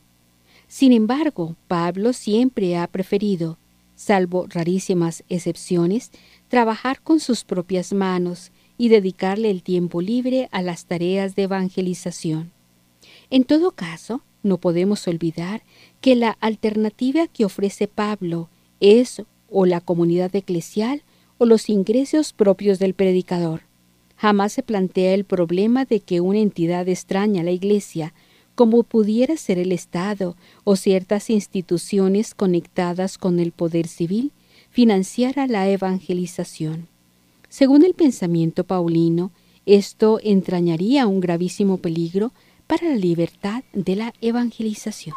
Sin 0.68 0.92
embargo, 0.92 1.56
Pablo 1.68 2.12
siempre 2.12 2.76
ha 2.76 2.86
preferido, 2.86 3.58
salvo 3.94 4.46
rarísimas 4.48 5.22
excepciones, 5.28 6.10
trabajar 6.48 7.00
con 7.00 7.20
sus 7.20 7.44
propias 7.44 7.92
manos 7.92 8.50
y 8.76 8.88
dedicarle 8.88 9.50
el 9.50 9.62
tiempo 9.62 10.00
libre 10.00 10.48
a 10.50 10.62
las 10.62 10.86
tareas 10.86 11.36
de 11.36 11.44
evangelización. 11.44 12.53
En 13.30 13.44
todo 13.44 13.72
caso, 13.72 14.22
no 14.42 14.58
podemos 14.58 15.08
olvidar 15.08 15.62
que 16.00 16.14
la 16.14 16.32
alternativa 16.40 17.26
que 17.26 17.44
ofrece 17.44 17.88
Pablo 17.88 18.48
es 18.80 19.22
o 19.50 19.66
la 19.66 19.80
comunidad 19.80 20.34
eclesial 20.36 21.02
o 21.38 21.46
los 21.46 21.68
ingresos 21.68 22.32
propios 22.32 22.78
del 22.78 22.94
predicador. 22.94 23.62
Jamás 24.16 24.52
se 24.52 24.62
plantea 24.62 25.14
el 25.14 25.24
problema 25.24 25.84
de 25.84 26.00
que 26.00 26.20
una 26.20 26.38
entidad 26.38 26.88
extraña 26.88 27.40
a 27.40 27.44
la 27.44 27.50
Iglesia, 27.50 28.14
como 28.54 28.82
pudiera 28.82 29.36
ser 29.36 29.58
el 29.58 29.72
Estado 29.72 30.36
o 30.62 30.76
ciertas 30.76 31.30
instituciones 31.30 32.34
conectadas 32.34 33.18
con 33.18 33.40
el 33.40 33.52
poder 33.52 33.88
civil, 33.88 34.32
financiara 34.70 35.46
la 35.46 35.68
evangelización. 35.68 36.88
Según 37.48 37.84
el 37.84 37.94
pensamiento 37.94 38.64
paulino, 38.64 39.30
esto 39.66 40.20
entrañaría 40.22 41.06
un 41.06 41.20
gravísimo 41.20 41.78
peligro 41.78 42.32
para 42.74 42.88
la 42.88 42.96
libertad 42.96 43.62
de 43.72 43.94
la 43.94 44.12
evangelización. 44.20 45.14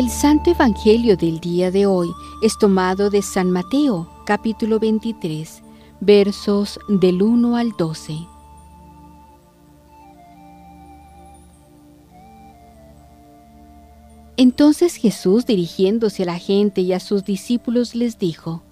El 0.00 0.08
Santo 0.08 0.50
Evangelio 0.50 1.14
del 1.14 1.40
día 1.40 1.70
de 1.70 1.84
hoy 1.84 2.10
es 2.40 2.56
tomado 2.56 3.10
de 3.10 3.20
San 3.20 3.50
Mateo, 3.50 4.08
capítulo 4.24 4.78
23, 4.78 5.60
versos 6.00 6.80
del 6.88 7.20
1 7.20 7.54
al 7.54 7.72
12. 7.76 8.14
Entonces 14.38 14.94
Jesús, 14.94 15.44
dirigiéndose 15.44 16.22
a 16.22 16.26
la 16.26 16.38
gente 16.38 16.80
y 16.80 16.94
a 16.94 17.00
sus 17.00 17.22
discípulos, 17.22 17.94
les 17.94 18.18
dijo, 18.18 18.62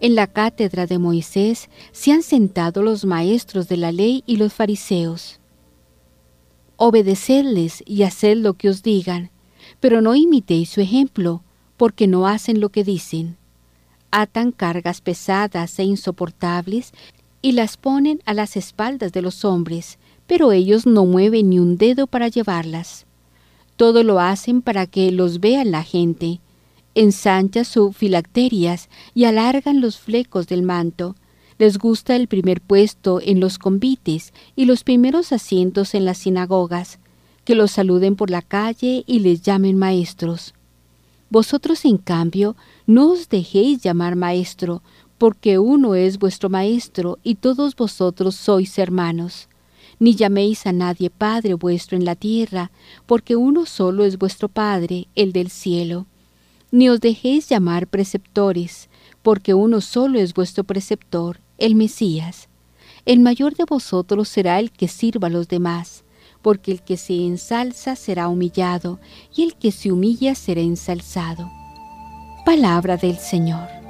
En 0.00 0.14
la 0.14 0.26
cátedra 0.26 0.86
de 0.86 0.96
Moisés 0.96 1.68
se 1.92 2.12
han 2.12 2.22
sentado 2.22 2.82
los 2.82 3.04
maestros 3.04 3.68
de 3.68 3.76
la 3.76 3.92
ley 3.92 4.24
y 4.24 4.38
los 4.38 4.54
fariseos. 4.54 5.40
Obedecedles 6.76 7.82
y 7.84 8.04
haced 8.04 8.38
lo 8.38 8.54
que 8.54 8.70
os 8.70 8.82
digan, 8.82 9.30
pero 9.80 10.00
no 10.00 10.14
imitéis 10.14 10.70
su 10.70 10.80
ejemplo, 10.80 11.42
porque 11.76 12.06
no 12.06 12.26
hacen 12.26 12.60
lo 12.60 12.68
que 12.68 12.84
dicen. 12.84 13.36
Atan 14.10 14.52
cargas 14.52 15.00
pesadas 15.00 15.78
e 15.78 15.84
insoportables 15.84 16.92
y 17.42 17.52
las 17.52 17.76
ponen 17.76 18.22
a 18.24 18.32
las 18.32 18.56
espaldas 18.56 19.12
de 19.12 19.22
los 19.22 19.44
hombres, 19.44 19.98
pero 20.26 20.52
ellos 20.52 20.86
no 20.86 21.04
mueven 21.04 21.50
ni 21.50 21.58
un 21.58 21.76
dedo 21.76 22.06
para 22.06 22.28
llevarlas. 22.28 23.06
Todo 23.76 24.02
lo 24.02 24.20
hacen 24.20 24.62
para 24.62 24.86
que 24.86 25.10
los 25.10 25.40
vea 25.40 25.64
la 25.64 25.82
gente. 25.82 26.40
Ensancha 26.94 27.64
sus 27.64 27.96
filacterias 27.96 28.88
y 29.14 29.24
alargan 29.24 29.80
los 29.80 29.98
flecos 29.98 30.46
del 30.46 30.62
manto. 30.62 31.16
Les 31.58 31.78
gusta 31.78 32.14
el 32.16 32.28
primer 32.28 32.60
puesto 32.60 33.20
en 33.20 33.40
los 33.40 33.58
convites 33.58 34.32
y 34.54 34.64
los 34.64 34.84
primeros 34.84 35.32
asientos 35.32 35.94
en 35.94 36.04
las 36.04 36.18
sinagogas, 36.18 36.98
que 37.44 37.54
los 37.54 37.70
saluden 37.70 38.16
por 38.16 38.30
la 38.30 38.42
calle 38.42 39.04
y 39.06 39.20
les 39.20 39.42
llamen 39.42 39.76
maestros. 39.76 40.54
Vosotros, 41.30 41.84
en 41.84 41.98
cambio, 41.98 42.56
no 42.86 43.10
os 43.10 43.28
dejéis 43.28 43.82
llamar 43.82 44.16
maestro, 44.16 44.82
porque 45.18 45.58
uno 45.58 45.94
es 45.94 46.18
vuestro 46.18 46.48
maestro 46.48 47.18
y 47.22 47.36
todos 47.36 47.74
vosotros 47.76 48.34
sois 48.34 48.78
hermanos. 48.78 49.48
Ni 49.98 50.14
llaméis 50.14 50.66
a 50.66 50.72
nadie 50.72 51.10
Padre 51.10 51.54
vuestro 51.54 51.96
en 51.96 52.04
la 52.04 52.14
tierra, 52.14 52.70
porque 53.06 53.36
uno 53.36 53.64
solo 53.66 54.04
es 54.04 54.18
vuestro 54.18 54.48
Padre, 54.48 55.08
el 55.14 55.32
del 55.32 55.50
cielo. 55.50 56.06
Ni 56.70 56.88
os 56.88 57.00
dejéis 57.00 57.48
llamar 57.48 57.86
preceptores, 57.86 58.88
porque 59.22 59.54
uno 59.54 59.80
solo 59.80 60.18
es 60.18 60.34
vuestro 60.34 60.64
preceptor, 60.64 61.40
el 61.58 61.74
Mesías. 61.74 62.48
El 63.06 63.20
mayor 63.20 63.54
de 63.54 63.64
vosotros 63.64 64.28
será 64.28 64.58
el 64.58 64.70
que 64.70 64.88
sirva 64.88 65.28
a 65.28 65.30
los 65.30 65.48
demás, 65.48 66.03
porque 66.44 66.70
el 66.70 66.82
que 66.82 66.98
se 66.98 67.14
ensalza 67.26 67.96
será 67.96 68.28
humillado, 68.28 69.00
y 69.34 69.44
el 69.44 69.54
que 69.54 69.72
se 69.72 69.90
humilla 69.90 70.34
será 70.34 70.60
ensalzado. 70.60 71.50
Palabra 72.44 72.98
del 72.98 73.16
Señor. 73.16 73.83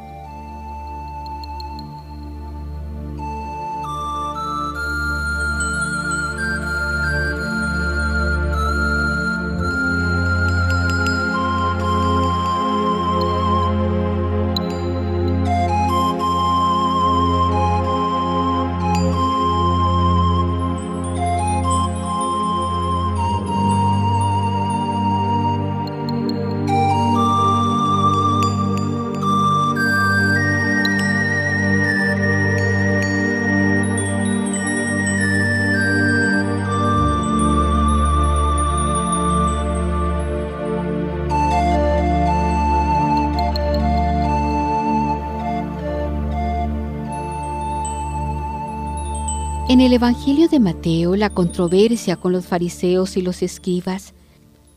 El 49.84 49.92
Evangelio 49.92 50.48
de 50.48 50.60
Mateo, 50.60 51.14
la 51.14 51.28
controversia 51.28 52.16
con 52.16 52.32
los 52.32 52.46
fariseos 52.46 53.18
y 53.18 53.20
los 53.20 53.42
escribas 53.42 54.14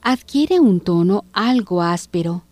adquiere 0.01 0.59
un 0.59 0.81
tono 0.81 1.23
algo 1.31 1.81
áspero. 1.81 2.43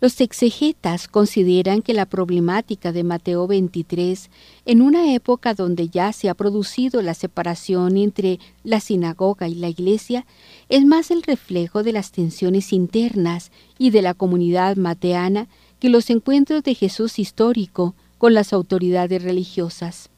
Los 0.00 0.20
exegetas 0.20 1.08
consideran 1.08 1.82
que 1.82 1.94
la 1.94 2.06
problemática 2.06 2.92
de 2.92 3.02
Mateo 3.02 3.48
23, 3.48 4.30
en 4.66 4.82
una 4.82 5.14
época 5.14 5.52
donde 5.54 5.88
ya 5.88 6.12
se 6.12 6.28
ha 6.28 6.34
producido 6.34 7.02
la 7.02 7.14
separación 7.14 7.96
entre 7.96 8.38
la 8.62 8.78
sinagoga 8.78 9.48
y 9.48 9.56
la 9.56 9.68
iglesia, 9.68 10.26
es 10.68 10.84
más 10.84 11.10
el 11.10 11.24
reflejo 11.24 11.82
de 11.82 11.90
las 11.90 12.12
tensiones 12.12 12.72
internas 12.72 13.50
y 13.78 13.90
de 13.90 14.02
la 14.02 14.14
comunidad 14.14 14.76
mateana 14.76 15.48
que 15.80 15.88
los 15.88 16.08
encuentros 16.10 16.62
de 16.62 16.76
Jesús 16.76 17.18
histórico 17.18 17.96
con 18.16 18.32
las 18.32 18.52
autoridades 18.52 19.24
religiosas. 19.24 20.08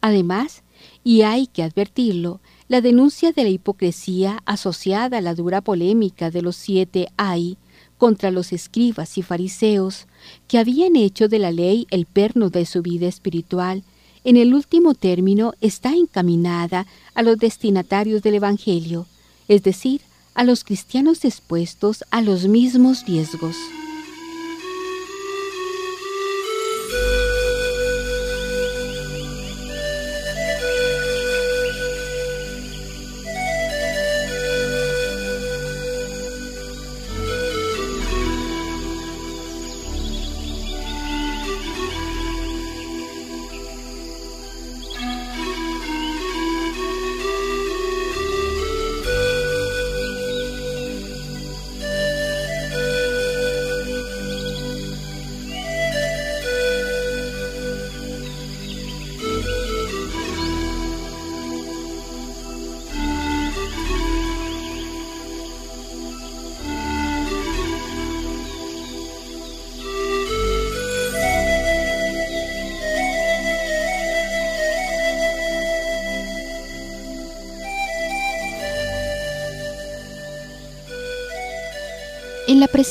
Además, 0.00 0.64
y 1.02 1.22
hay 1.22 1.46
que 1.46 1.62
advertirlo, 1.62 2.40
la 2.68 2.80
denuncia 2.80 3.32
de 3.32 3.42
la 3.42 3.48
hipocresía 3.48 4.42
asociada 4.44 5.18
a 5.18 5.20
la 5.20 5.34
dura 5.34 5.60
polémica 5.60 6.30
de 6.30 6.42
los 6.42 6.56
siete 6.56 7.08
ay 7.16 7.56
contra 7.98 8.30
los 8.30 8.52
escribas 8.52 9.18
y 9.18 9.22
fariseos, 9.22 10.06
que 10.48 10.58
habían 10.58 10.96
hecho 10.96 11.28
de 11.28 11.38
la 11.38 11.50
ley 11.50 11.86
el 11.90 12.06
perno 12.06 12.48
de 12.48 12.64
su 12.64 12.80
vida 12.80 13.06
espiritual, 13.06 13.82
en 14.24 14.36
el 14.36 14.54
último 14.54 14.94
término 14.94 15.52
está 15.60 15.94
encaminada 15.94 16.86
a 17.14 17.22
los 17.22 17.38
destinatarios 17.38 18.22
del 18.22 18.34
Evangelio, 18.34 19.06
es 19.48 19.62
decir, 19.62 20.00
a 20.34 20.44
los 20.44 20.64
cristianos 20.64 21.24
expuestos 21.24 22.04
a 22.10 22.22
los 22.22 22.46
mismos 22.46 23.04
riesgos. 23.06 23.56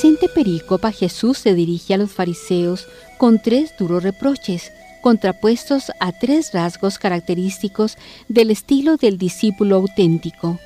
Presente 0.01 0.29
perícopa 0.29 0.93
Jesús 0.93 1.39
se 1.39 1.53
dirige 1.53 1.93
a 1.93 1.97
los 1.97 2.09
fariseos 2.09 2.87
con 3.17 3.41
tres 3.41 3.73
duros 3.77 4.01
reproches, 4.01 4.71
contrapuestos 5.01 5.91
a 5.99 6.13
tres 6.17 6.53
rasgos 6.53 6.97
característicos 6.97 7.97
del 8.29 8.49
estilo 8.49 8.95
del 8.95 9.17
discípulo 9.17 9.75
auténtico. 9.75 10.57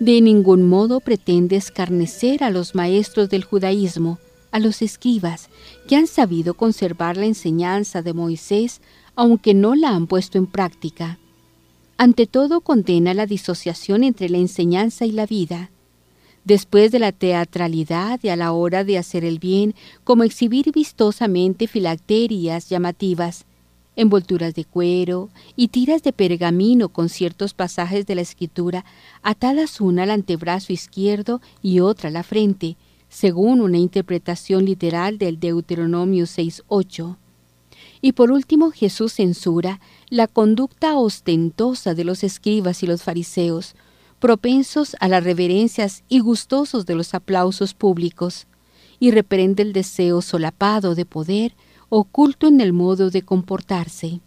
De 0.00 0.20
ningún 0.20 0.66
modo 0.66 0.98
pretende 0.98 1.54
escarnecer 1.54 2.42
a 2.42 2.50
los 2.50 2.74
maestros 2.74 3.28
del 3.28 3.44
judaísmo, 3.44 4.18
a 4.50 4.58
los 4.58 4.82
escribas, 4.82 5.50
que 5.86 5.94
han 5.94 6.08
sabido 6.08 6.54
conservar 6.54 7.16
la 7.16 7.26
enseñanza 7.26 8.02
de 8.02 8.12
Moisés, 8.12 8.80
aunque 9.14 9.54
no 9.54 9.76
la 9.76 9.90
han 9.90 10.08
puesto 10.08 10.36
en 10.36 10.48
práctica. 10.48 11.20
Ante 11.96 12.26
todo 12.26 12.60
condena 12.60 13.14
la 13.14 13.26
disociación 13.26 14.02
entre 14.02 14.28
la 14.28 14.38
enseñanza 14.38 15.06
y 15.06 15.12
la 15.12 15.26
vida 15.26 15.70
después 16.48 16.90
de 16.90 16.98
la 16.98 17.12
teatralidad 17.12 18.20
y 18.22 18.30
a 18.30 18.36
la 18.36 18.52
hora 18.52 18.82
de 18.82 18.96
hacer 18.96 19.22
el 19.22 19.38
bien, 19.38 19.74
como 20.02 20.24
exhibir 20.24 20.72
vistosamente 20.72 21.66
filacterias 21.66 22.70
llamativas, 22.70 23.44
envolturas 23.96 24.54
de 24.54 24.64
cuero 24.64 25.28
y 25.56 25.68
tiras 25.68 26.02
de 26.02 26.14
pergamino 26.14 26.88
con 26.88 27.10
ciertos 27.10 27.52
pasajes 27.52 28.06
de 28.06 28.14
la 28.14 28.22
escritura, 28.22 28.86
atadas 29.22 29.82
una 29.82 30.04
al 30.04 30.10
antebrazo 30.10 30.72
izquierdo 30.72 31.42
y 31.60 31.80
otra 31.80 32.08
a 32.08 32.12
la 32.12 32.22
frente, 32.22 32.78
según 33.10 33.60
una 33.60 33.76
interpretación 33.76 34.64
literal 34.64 35.18
del 35.18 35.38
Deuteronomio 35.38 36.24
6.8. 36.24 37.16
Y 38.00 38.12
por 38.12 38.32
último 38.32 38.70
Jesús 38.70 39.12
censura 39.12 39.80
la 40.08 40.26
conducta 40.26 40.96
ostentosa 40.96 41.92
de 41.92 42.04
los 42.04 42.24
escribas 42.24 42.82
y 42.82 42.86
los 42.86 43.02
fariseos, 43.02 43.74
propensos 44.20 44.96
a 45.00 45.08
las 45.08 45.24
reverencias 45.24 46.02
y 46.08 46.20
gustosos 46.20 46.86
de 46.86 46.94
los 46.94 47.14
aplausos 47.14 47.74
públicos, 47.74 48.46
y 49.00 49.10
reprende 49.12 49.62
el 49.62 49.72
deseo 49.72 50.22
solapado 50.22 50.94
de 50.94 51.04
poder 51.04 51.54
oculto 51.88 52.48
en 52.48 52.60
el 52.60 52.72
modo 52.72 53.10
de 53.10 53.22
comportarse. 53.22 54.20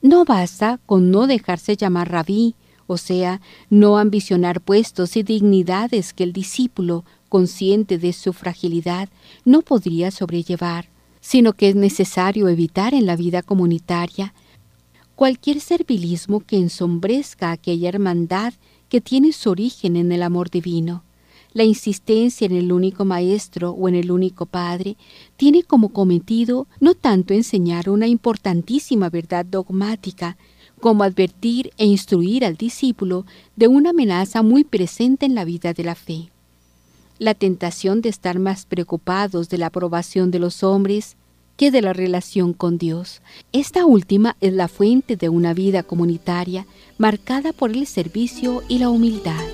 No 0.00 0.24
basta 0.24 0.80
con 0.86 1.10
no 1.10 1.26
dejarse 1.26 1.76
llamar 1.76 2.10
rabí, 2.10 2.54
o 2.86 2.96
sea, 2.96 3.40
no 3.70 3.98
ambicionar 3.98 4.60
puestos 4.60 5.16
y 5.16 5.22
dignidades 5.22 6.12
que 6.12 6.24
el 6.24 6.32
discípulo, 6.32 7.04
consciente 7.28 7.98
de 7.98 8.12
su 8.12 8.32
fragilidad, 8.32 9.08
no 9.44 9.62
podría 9.62 10.10
sobrellevar, 10.10 10.88
sino 11.20 11.52
que 11.52 11.68
es 11.68 11.74
necesario 11.74 12.48
evitar 12.48 12.94
en 12.94 13.06
la 13.06 13.16
vida 13.16 13.42
comunitaria 13.42 14.34
cualquier 15.14 15.60
servilismo 15.60 16.40
que 16.40 16.56
ensombrezca 16.56 17.52
aquella 17.52 17.90
hermandad 17.90 18.54
que 18.92 19.00
tiene 19.00 19.32
su 19.32 19.48
origen 19.48 19.96
en 19.96 20.12
el 20.12 20.22
amor 20.22 20.50
divino. 20.50 21.02
La 21.54 21.64
insistencia 21.64 22.44
en 22.44 22.52
el 22.52 22.70
único 22.72 23.06
Maestro 23.06 23.70
o 23.70 23.88
en 23.88 23.94
el 23.94 24.10
único 24.10 24.44
Padre 24.44 24.98
tiene 25.38 25.62
como 25.62 25.94
cometido 25.94 26.66
no 26.78 26.92
tanto 26.94 27.32
enseñar 27.32 27.88
una 27.88 28.06
importantísima 28.06 29.08
verdad 29.08 29.46
dogmática, 29.46 30.36
como 30.78 31.04
advertir 31.04 31.70
e 31.78 31.86
instruir 31.86 32.44
al 32.44 32.56
discípulo 32.56 33.24
de 33.56 33.66
una 33.66 33.90
amenaza 33.90 34.42
muy 34.42 34.62
presente 34.62 35.24
en 35.24 35.34
la 35.34 35.46
vida 35.46 35.72
de 35.72 35.84
la 35.84 35.94
fe. 35.94 36.28
La 37.18 37.32
tentación 37.32 38.02
de 38.02 38.10
estar 38.10 38.38
más 38.38 38.66
preocupados 38.66 39.48
de 39.48 39.56
la 39.56 39.68
aprobación 39.68 40.30
de 40.30 40.38
los 40.38 40.62
hombres 40.62 41.16
que 41.56 41.70
de 41.70 41.82
la 41.82 41.92
relación 41.92 42.52
con 42.52 42.78
Dios. 42.78 43.22
Esta 43.52 43.86
última 43.86 44.36
es 44.40 44.52
la 44.52 44.68
fuente 44.68 45.16
de 45.16 45.28
una 45.28 45.54
vida 45.54 45.82
comunitaria 45.82 46.66
marcada 46.98 47.52
por 47.52 47.70
el 47.70 47.86
servicio 47.86 48.62
y 48.68 48.78
la 48.78 48.88
humildad. 48.88 49.51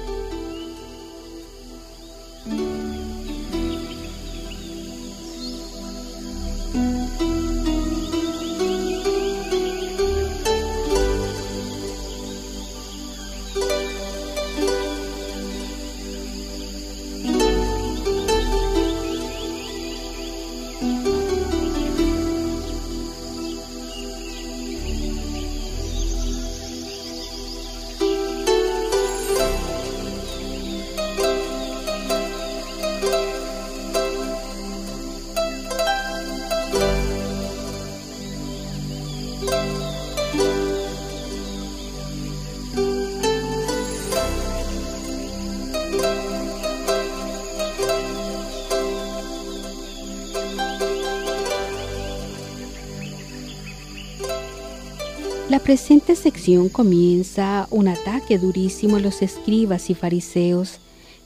Presente 55.69 56.17
sección 56.17 56.71
comienza 56.71 57.69
un 57.71 57.89
ataque 57.89 58.39
durísimo 58.39 58.97
a 58.97 59.01
los 59.01 59.21
escribas 59.21 59.91
y 59.91 59.95
fariseos 59.95 60.79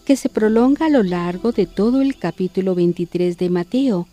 que 0.04 0.16
se 0.16 0.28
prolonga 0.28 0.86
a 0.86 0.88
lo 0.88 1.04
largo 1.04 1.52
de 1.52 1.66
todo 1.66 2.02
el 2.02 2.18
capítulo 2.18 2.74
23 2.74 3.38
de 3.38 3.50
Mateo. 3.50 4.08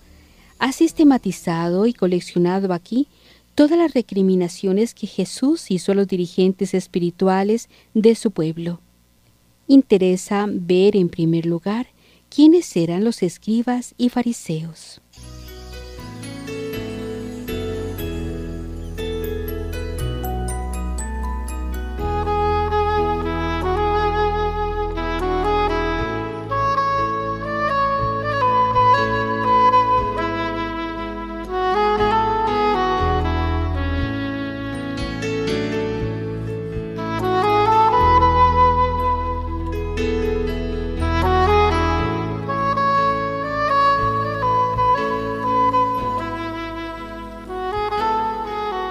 Ha 0.59 0.71
sistematizado 0.71 1.87
y 1.87 1.93
coleccionado 1.93 2.73
aquí 2.73 3.07
todas 3.55 3.79
las 3.79 3.95
recriminaciones 3.95 4.93
que 4.93 5.07
Jesús 5.07 5.71
hizo 5.71 5.93
a 5.93 5.95
los 5.95 6.07
dirigentes 6.07 6.75
espirituales 6.75 7.67
de 7.95 8.13
su 8.13 8.29
pueblo. 8.29 8.81
Interesa 9.67 10.45
ver 10.47 10.95
en 10.95 11.09
primer 11.09 11.47
lugar 11.47 11.87
quiénes 12.29 12.75
eran 12.75 13.03
los 13.03 13.23
escribas 13.23 13.95
y 13.97 14.09
fariseos. 14.09 15.01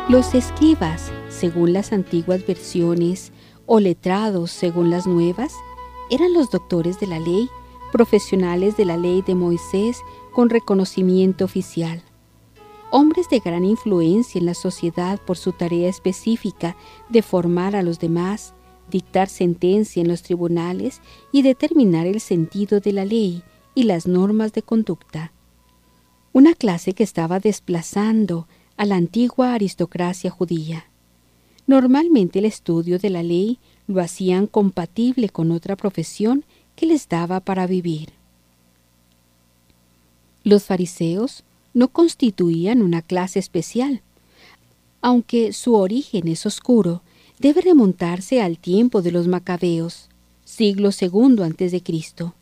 Los 0.08 0.34
escribas, 0.34 1.12
según 1.28 1.74
las 1.74 1.92
antiguas 1.92 2.46
versiones, 2.46 3.30
o 3.66 3.78
letrados, 3.78 4.50
según 4.50 4.88
las 4.88 5.06
nuevas, 5.06 5.52
eran 6.08 6.32
los 6.32 6.50
doctores 6.50 6.98
de 6.98 7.06
la 7.06 7.20
ley, 7.20 7.50
profesionales 7.92 8.78
de 8.78 8.86
la 8.86 8.96
ley 8.96 9.20
de 9.20 9.34
Moisés 9.34 10.00
con 10.32 10.48
reconocimiento 10.48 11.44
oficial. 11.44 12.02
Hombres 12.90 13.28
de 13.28 13.40
gran 13.40 13.66
influencia 13.66 14.38
en 14.38 14.46
la 14.46 14.54
sociedad 14.54 15.20
por 15.20 15.36
su 15.36 15.52
tarea 15.52 15.90
específica 15.90 16.74
de 17.10 17.20
formar 17.20 17.76
a 17.76 17.82
los 17.82 17.98
demás, 17.98 18.54
dictar 18.90 19.28
sentencia 19.28 20.00
en 20.00 20.08
los 20.08 20.22
tribunales 20.22 21.02
y 21.32 21.42
determinar 21.42 22.06
el 22.06 22.20
sentido 22.20 22.80
de 22.80 22.92
la 22.92 23.04
ley 23.04 23.42
y 23.74 23.82
las 23.82 24.06
normas 24.06 24.54
de 24.54 24.62
conducta. 24.62 25.34
Una 26.32 26.54
clase 26.54 26.94
que 26.94 27.04
estaba 27.04 27.40
desplazando 27.40 28.48
a 28.78 28.86
la 28.86 28.96
antigua 28.96 29.52
aristocracia 29.52 30.30
judía. 30.30 30.86
Normalmente 31.66 32.38
el 32.38 32.46
estudio 32.46 32.98
de 32.98 33.10
la 33.10 33.22
ley 33.22 33.58
lo 33.86 34.00
hacían 34.00 34.46
compatible 34.46 35.28
con 35.28 35.50
otra 35.50 35.76
profesión 35.76 36.44
que 36.76 36.86
les 36.86 37.08
daba 37.08 37.40
para 37.40 37.66
vivir. 37.66 38.10
Los 40.44 40.64
fariseos 40.64 41.44
no 41.74 41.88
constituían 41.88 42.80
una 42.80 43.02
clase 43.02 43.38
especial. 43.40 44.00
Aunque 45.02 45.52
su 45.52 45.74
origen 45.74 46.28
es 46.28 46.46
oscuro, 46.46 47.02
debe 47.38 47.60
remontarse 47.60 48.40
al 48.40 48.58
tiempo 48.58 49.02
de 49.02 49.12
los 49.12 49.26
macabeos, 49.26 50.08
siglo 50.44 50.92
de 51.72 51.82
Cristo. 51.82 52.34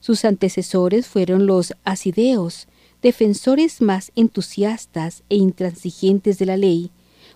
Sus 0.00 0.24
antecesores 0.24 1.06
fueron 1.06 1.46
los 1.46 1.74
asideos, 1.84 2.68
defensores 3.02 3.80
más 3.80 4.10
entusiastas 4.16 5.22
e 5.28 5.36
intransigentes 5.36 6.38
de 6.38 6.46
la 6.46 6.56
ley, 6.56 6.90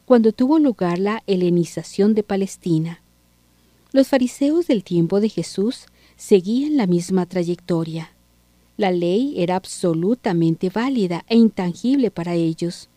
cuando 0.04 0.32
tuvo 0.32 0.58
lugar 0.58 0.98
la 0.98 1.22
helenización 1.26 2.14
de 2.14 2.22
Palestina. 2.22 3.00
Los 3.92 4.08
fariseos 4.08 4.66
del 4.66 4.82
tiempo 4.82 5.20
de 5.20 5.28
Jesús 5.28 5.86
seguían 6.16 6.76
la 6.76 6.86
misma 6.86 7.26
trayectoria. 7.26 8.12
La 8.76 8.90
ley 8.90 9.34
era 9.36 9.56
absolutamente 9.56 10.70
válida 10.70 11.24
e 11.28 11.36
intangible 11.36 12.10
para 12.10 12.34
ellos. 12.34 12.88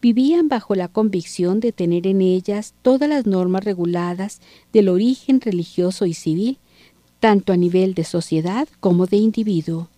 Vivían 0.00 0.48
bajo 0.48 0.74
la 0.74 0.88
convicción 0.88 1.60
de 1.60 1.72
tener 1.72 2.06
en 2.06 2.22
ellas 2.22 2.74
todas 2.82 3.08
las 3.08 3.26
normas 3.26 3.64
reguladas 3.64 4.40
del 4.72 4.88
origen 4.88 5.40
religioso 5.40 6.06
y 6.06 6.14
civil, 6.14 6.58
tanto 7.20 7.52
a 7.52 7.56
nivel 7.56 7.94
de 7.94 8.04
sociedad 8.04 8.68
como 8.80 9.06
de 9.06 9.16
individuo 9.16 9.88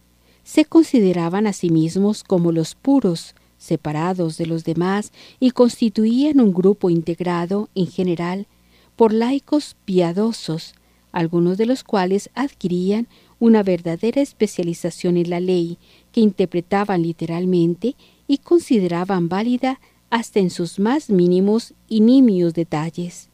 se 0.47 0.65
consideraban 0.65 1.49
a 1.49 1.53
sí 1.53 1.71
mismos 1.71 2.23
como 2.23 2.53
los 2.53 2.77
puros, 2.77 3.35
separados 3.59 4.39
de 4.39 4.47
los 4.47 4.63
demás 4.63 5.11
y 5.41 5.51
constituían 5.51 6.41
un 6.41 6.55
grupo 6.55 6.89
integrado, 6.89 7.69
en 7.75 7.89
general, 7.89 8.47
por 8.95 9.13
laicos 9.13 9.75
piadosos, 9.85 10.75
algunos 11.11 11.59
de 11.59 11.67
los 11.67 11.83
cuales 11.83 12.31
adquirían 12.35 13.09
una 13.41 13.65
verdadera 13.65 14.23
especialización 14.23 15.17
en 15.17 15.31
la 15.31 15.41
ley, 15.41 15.79
que 16.13 16.21
interpretaban 16.21 17.03
literalmente 17.03 17.97
y 18.29 18.39
consideraban 18.39 19.29
válida 19.29 19.81
hasta 20.11 20.39
en 20.39 20.51
sus 20.51 20.79
más 20.79 21.11
mínimos 21.11 21.75
y 21.89 22.03
nimios 22.03 22.55
detalles. 22.55 23.31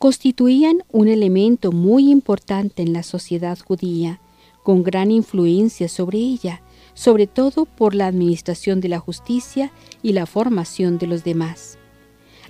Constituían 0.00 0.82
un 0.90 1.06
elemento 1.06 1.70
muy 1.70 2.10
importante 2.10 2.82
en 2.82 2.92
la 2.92 3.04
sociedad 3.04 3.56
judía, 3.60 4.20
con 4.64 4.82
gran 4.82 5.12
influencia 5.12 5.88
sobre 5.88 6.18
ella, 6.18 6.62
sobre 6.94 7.28
todo 7.28 7.66
por 7.66 7.94
la 7.94 8.08
administración 8.08 8.80
de 8.80 8.88
la 8.88 8.98
justicia 8.98 9.70
y 10.02 10.12
la 10.12 10.26
formación 10.26 10.98
de 10.98 11.06
los 11.06 11.22
demás. 11.22 11.78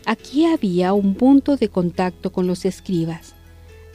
Aquí 0.06 0.46
había 0.46 0.92
un 0.92 1.14
punto 1.14 1.56
de 1.56 1.68
contacto 1.68 2.32
con 2.32 2.46
los 2.46 2.64
escribas. 2.64 3.34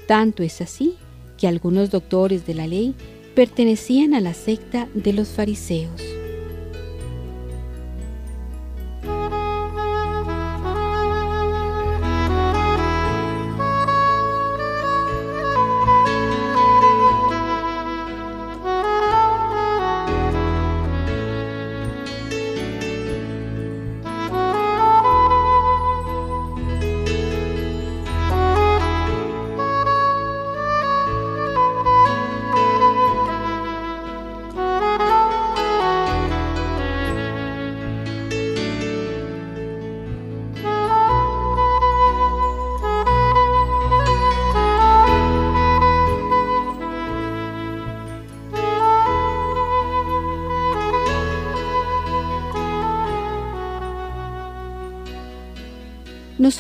Tanto 0.08 0.44
es 0.44 0.60
así 0.60 0.96
que 1.38 1.48
algunos 1.48 1.92
doctores 1.92 2.46
de 2.46 2.56
la 2.56 2.68
ley 2.68 2.94
pertenecían 3.36 4.14
a 4.14 4.20
la 4.20 4.34
secta 4.34 4.90
de 4.94 5.14
los 5.14 5.30
fariseos. 5.30 6.19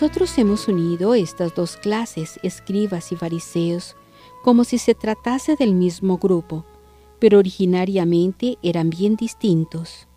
Nosotros 0.02 0.38
hemos 0.38 0.70
unido 0.70 1.14
estas 1.14 1.54
dos 1.54 1.76
clases, 1.76 2.40
escribas 2.42 3.12
y 3.12 3.18
fariseos, 3.18 3.98
como 4.46 4.64
si 4.64 4.78
se 4.78 4.96
tratase 4.96 5.58
del 5.58 5.74
mismo 5.74 6.18
grupo, 6.18 6.64
pero 7.20 7.38
originariamente 7.38 8.58
eran 8.64 8.90
bien 8.90 9.18
distintos. 9.18 10.08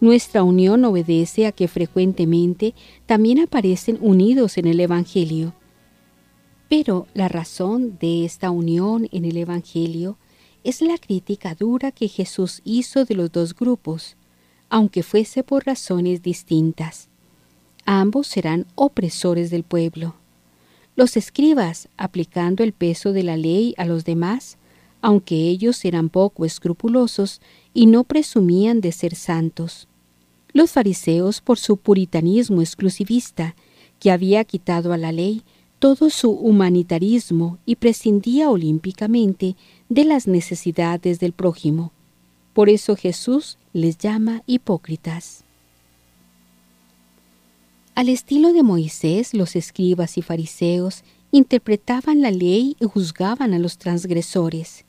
Nuestra 0.00 0.42
unión 0.42 0.84
obedece 0.84 1.46
a 1.46 1.52
que 1.52 1.66
frecuentemente 1.66 2.74
también 3.06 3.40
aparecen 3.40 3.96
unidos 4.02 4.58
en 4.58 4.66
el 4.66 4.78
Evangelio. 4.80 5.54
Pero 6.68 7.06
la 7.14 7.28
razón 7.28 7.96
de 7.98 8.26
esta 8.26 8.50
unión 8.50 9.08
en 9.12 9.24
el 9.24 9.38
Evangelio 9.38 10.18
es 10.62 10.82
la 10.82 10.98
crítica 10.98 11.54
dura 11.54 11.90
que 11.90 12.08
Jesús 12.08 12.60
hizo 12.64 13.06
de 13.06 13.14
los 13.14 13.32
dos 13.32 13.54
grupos, 13.54 14.18
aunque 14.68 15.02
fuese 15.02 15.42
por 15.42 15.64
razones 15.64 16.20
distintas. 16.20 17.08
Ambos 17.84 18.26
serán 18.26 18.66
opresores 18.74 19.50
del 19.50 19.64
pueblo. 19.64 20.14
Los 20.94 21.16
escribas, 21.16 21.88
aplicando 21.96 22.62
el 22.62 22.72
peso 22.72 23.12
de 23.12 23.22
la 23.22 23.36
ley 23.36 23.74
a 23.78 23.84
los 23.84 24.04
demás, 24.04 24.58
aunque 25.00 25.48
ellos 25.48 25.84
eran 25.84 26.08
poco 26.08 26.44
escrupulosos 26.44 27.40
y 27.74 27.86
no 27.86 28.04
presumían 28.04 28.80
de 28.80 28.92
ser 28.92 29.14
santos. 29.14 29.88
Los 30.52 30.72
fariseos, 30.72 31.40
por 31.40 31.58
su 31.58 31.76
puritanismo 31.76 32.60
exclusivista, 32.60 33.56
que 33.98 34.10
había 34.10 34.44
quitado 34.44 34.92
a 34.92 34.98
la 34.98 35.12
ley 35.12 35.42
todo 35.78 36.10
su 36.10 36.30
humanitarismo 36.30 37.58
y 37.66 37.76
prescindía 37.76 38.50
olímpicamente 38.50 39.56
de 39.88 40.04
las 40.04 40.28
necesidades 40.28 41.18
del 41.18 41.32
prójimo. 41.32 41.90
Por 42.52 42.68
eso 42.68 42.94
Jesús 42.94 43.58
les 43.72 43.98
llama 43.98 44.42
hipócritas. 44.46 45.44
Al 47.94 48.08
estilo 48.08 48.52
de 48.52 48.62
Moisés, 48.62 49.34
los 49.34 49.54
escribas 49.56 50.16
y 50.18 50.22
fariseos 50.22 51.04
interpretaban 51.30 52.20
la 52.20 52.30
ley 52.30 52.76
y 52.80 52.86
juzgaban 52.86 53.54
a 53.54 53.58
los 53.58 53.78
transgresores. 53.78 54.84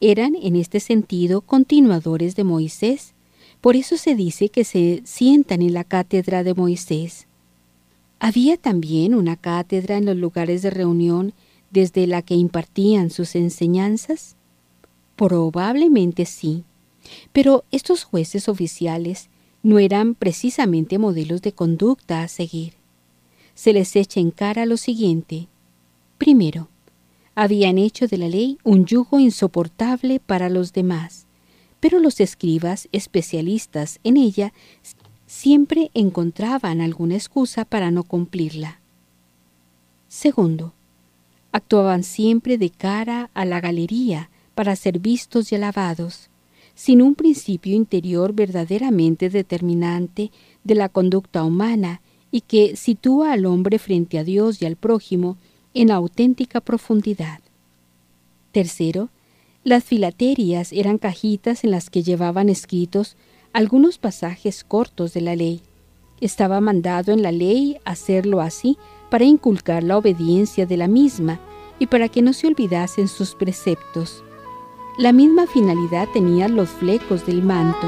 Eran, 0.00 0.34
en 0.34 0.56
este 0.56 0.80
sentido, 0.80 1.40
continuadores 1.40 2.34
de 2.34 2.44
Moisés 2.44 3.14
por 3.62 3.76
eso 3.76 3.96
se 3.96 4.16
dice 4.16 4.48
que 4.48 4.64
se 4.64 5.02
sientan 5.04 5.62
en 5.62 5.72
la 5.72 5.84
cátedra 5.84 6.42
de 6.42 6.52
Moisés. 6.52 7.28
Había 8.18 8.56
también 8.56 9.14
una 9.14 9.36
cátedra 9.36 9.96
en 9.96 10.04
los 10.04 10.16
lugares 10.16 10.62
de 10.62 10.70
reunión 10.70 11.32
desde 11.70 12.08
la 12.08 12.22
que 12.22 12.34
impartían 12.34 13.10
sus 13.10 13.36
enseñanzas. 13.36 14.36
Probablemente 15.14 16.26
sí, 16.26 16.64
pero 17.32 17.62
estos 17.70 18.02
jueces 18.02 18.48
oficiales 18.48 19.30
no 19.62 19.78
eran 19.78 20.14
precisamente 20.14 20.98
modelos 20.98 21.42
de 21.42 21.52
conducta 21.52 22.22
a 22.22 22.28
seguir. 22.28 22.74
Se 23.54 23.72
les 23.72 23.94
echa 23.96 24.20
en 24.20 24.30
cara 24.30 24.66
lo 24.66 24.76
siguiente. 24.76 25.48
Primero, 26.18 26.68
habían 27.34 27.78
hecho 27.78 28.06
de 28.06 28.18
la 28.18 28.28
ley 28.28 28.58
un 28.64 28.86
yugo 28.86 29.18
insoportable 29.18 30.20
para 30.20 30.48
los 30.48 30.72
demás 30.72 31.26
pero 31.82 31.98
los 31.98 32.20
escribas 32.20 32.88
especialistas 32.92 33.98
en 34.04 34.16
ella 34.16 34.52
siempre 35.26 35.90
encontraban 35.94 36.80
alguna 36.80 37.16
excusa 37.16 37.64
para 37.64 37.90
no 37.90 38.04
cumplirla. 38.04 38.80
Segundo, 40.06 40.74
actuaban 41.50 42.04
siempre 42.04 42.56
de 42.56 42.70
cara 42.70 43.30
a 43.34 43.44
la 43.44 43.60
galería 43.60 44.30
para 44.54 44.76
ser 44.76 45.00
vistos 45.00 45.50
y 45.50 45.56
alabados, 45.56 46.30
sin 46.74 47.02
un 47.02 47.14
principio 47.14 47.74
interior 47.74 48.32
verdaderamente 48.32 49.30
determinante 49.30 50.30
de 50.64 50.74
la 50.74 50.88
conducta 50.88 51.44
humana 51.44 52.00
y 52.30 52.40
que 52.40 52.76
sitúa 52.76 53.32
al 53.32 53.46
hombre 53.46 53.78
frente 53.78 54.18
a 54.18 54.24
Dios 54.24 54.62
y 54.62 54.66
al 54.66 54.76
prójimo 54.76 55.36
en 55.74 55.90
auténtica 55.90 56.60
profundidad. 56.60 57.40
Tercero, 58.52 59.10
las 59.64 59.84
filaterias 59.84 60.72
eran 60.72 60.98
cajitas 60.98 61.64
en 61.64 61.70
las 61.70 61.88
que 61.88 62.02
llevaban 62.02 62.48
escritos 62.48 63.16
algunos 63.52 63.98
pasajes 63.98 64.64
cortos 64.64 65.12
de 65.12 65.20
la 65.20 65.36
ley. 65.36 65.60
Estaba 66.20 66.60
mandado 66.60 67.12
en 67.12 67.22
la 67.22 67.32
ley 67.32 67.76
hacerlo 67.84 68.40
así 68.40 68.76
para 69.10 69.24
inculcar 69.24 69.82
la 69.82 69.98
obediencia 69.98 70.66
de 70.66 70.76
la 70.76 70.88
misma 70.88 71.40
y 71.78 71.86
para 71.86 72.08
que 72.08 72.22
no 72.22 72.32
se 72.32 72.46
olvidasen 72.46 73.08
sus 73.08 73.34
preceptos. 73.34 74.24
La 74.98 75.10
misma 75.10 75.46
finalidad 75.46 76.06
tenían 76.12 76.54
los 76.54 76.68
flecos 76.68 77.24
del 77.24 77.42
manto. 77.42 77.86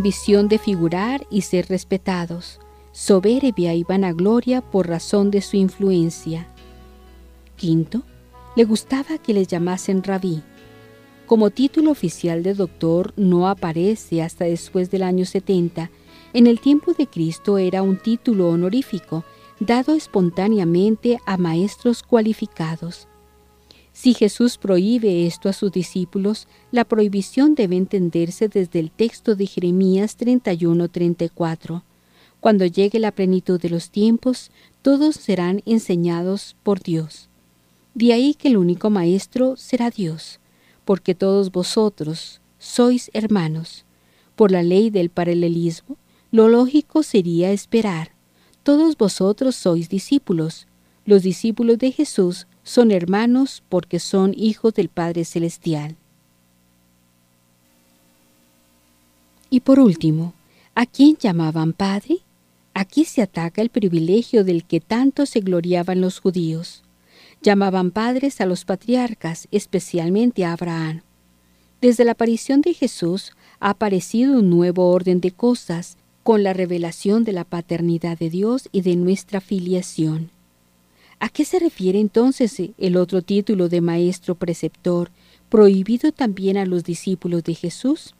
Ambición 0.00 0.48
de 0.48 0.56
figurar 0.56 1.26
y 1.30 1.42
ser 1.42 1.68
respetados, 1.68 2.58
soberbia 2.90 3.74
y 3.74 3.84
vanagloria 3.84 4.62
por 4.62 4.88
razón 4.88 5.30
de 5.30 5.42
su 5.42 5.58
influencia. 5.58 6.48
Quinto, 7.56 8.00
le 8.56 8.64
gustaba 8.64 9.18
que 9.18 9.34
le 9.34 9.44
llamasen 9.44 10.02
rabí. 10.02 10.42
Como 11.26 11.50
título 11.50 11.90
oficial 11.90 12.42
de 12.42 12.54
doctor 12.54 13.12
no 13.18 13.46
aparece 13.46 14.22
hasta 14.22 14.46
después 14.46 14.90
del 14.90 15.02
año 15.02 15.26
70. 15.26 15.90
En 16.32 16.46
el 16.46 16.60
tiempo 16.60 16.94
de 16.94 17.06
Cristo 17.06 17.58
era 17.58 17.82
un 17.82 17.98
título 17.98 18.48
honorífico 18.48 19.22
dado 19.58 19.94
espontáneamente 19.94 21.18
a 21.26 21.36
maestros 21.36 22.02
cualificados. 22.02 23.06
Si 24.00 24.14
Jesús 24.14 24.56
prohíbe 24.56 25.26
esto 25.26 25.50
a 25.50 25.52
sus 25.52 25.70
discípulos, 25.72 26.48
la 26.72 26.86
prohibición 26.86 27.54
debe 27.54 27.76
entenderse 27.76 28.48
desde 28.48 28.78
el 28.78 28.90
texto 28.90 29.36
de 29.36 29.44
Jeremías 29.44 30.16
31-34. 30.16 31.82
Cuando 32.40 32.64
llegue 32.64 32.98
la 32.98 33.12
plenitud 33.12 33.60
de 33.60 33.68
los 33.68 33.90
tiempos, 33.90 34.52
todos 34.80 35.16
serán 35.16 35.60
enseñados 35.66 36.56
por 36.62 36.80
Dios. 36.82 37.28
De 37.92 38.14
ahí 38.14 38.32
que 38.32 38.48
el 38.48 38.56
único 38.56 38.88
maestro 38.88 39.58
será 39.58 39.90
Dios, 39.90 40.40
porque 40.86 41.14
todos 41.14 41.52
vosotros 41.52 42.40
sois 42.58 43.10
hermanos. 43.12 43.84
Por 44.34 44.50
la 44.50 44.62
ley 44.62 44.88
del 44.88 45.10
paralelismo, 45.10 45.98
lo 46.30 46.48
lógico 46.48 47.02
sería 47.02 47.52
esperar. 47.52 48.12
Todos 48.62 48.96
vosotros 48.96 49.56
sois 49.56 49.90
discípulos. 49.90 50.68
Los 51.04 51.22
discípulos 51.22 51.76
de 51.76 51.92
Jesús 51.92 52.46
son 52.70 52.92
hermanos 52.92 53.64
porque 53.68 53.98
son 53.98 54.32
hijos 54.36 54.74
del 54.74 54.90
Padre 54.90 55.24
Celestial. 55.24 55.96
Y 59.50 59.58
por 59.58 59.80
último, 59.80 60.34
¿a 60.76 60.86
quién 60.86 61.16
llamaban 61.16 61.72
Padre? 61.72 62.18
Aquí 62.72 63.04
se 63.06 63.22
ataca 63.22 63.60
el 63.60 63.70
privilegio 63.70 64.44
del 64.44 64.62
que 64.62 64.78
tanto 64.78 65.26
se 65.26 65.40
gloriaban 65.40 66.00
los 66.00 66.20
judíos. 66.20 66.84
Llamaban 67.42 67.90
padres 67.90 68.40
a 68.40 68.46
los 68.46 68.64
patriarcas, 68.64 69.48
especialmente 69.50 70.44
a 70.44 70.52
Abraham. 70.52 71.02
Desde 71.80 72.04
la 72.04 72.12
aparición 72.12 72.60
de 72.60 72.74
Jesús 72.74 73.32
ha 73.58 73.70
aparecido 73.70 74.34
un 74.34 74.48
nuevo 74.48 74.92
orden 74.92 75.20
de 75.20 75.32
cosas, 75.32 75.96
con 76.22 76.44
la 76.44 76.52
revelación 76.52 77.24
de 77.24 77.32
la 77.32 77.42
paternidad 77.42 78.16
de 78.16 78.30
Dios 78.30 78.68
y 78.70 78.82
de 78.82 78.94
nuestra 78.94 79.40
filiación. 79.40 80.30
¿A 81.20 81.28
qué 81.28 81.44
se 81.44 81.58
refiere 81.58 82.00
entonces 82.00 82.58
el 82.78 82.96
otro 82.96 83.20
título 83.20 83.68
de 83.68 83.82
maestro 83.82 84.36
preceptor, 84.36 85.10
prohibido 85.50 86.12
también 86.12 86.56
a 86.56 86.64
los 86.64 86.82
discípulos 86.82 87.44
de 87.44 87.54
Jesús? 87.54 88.14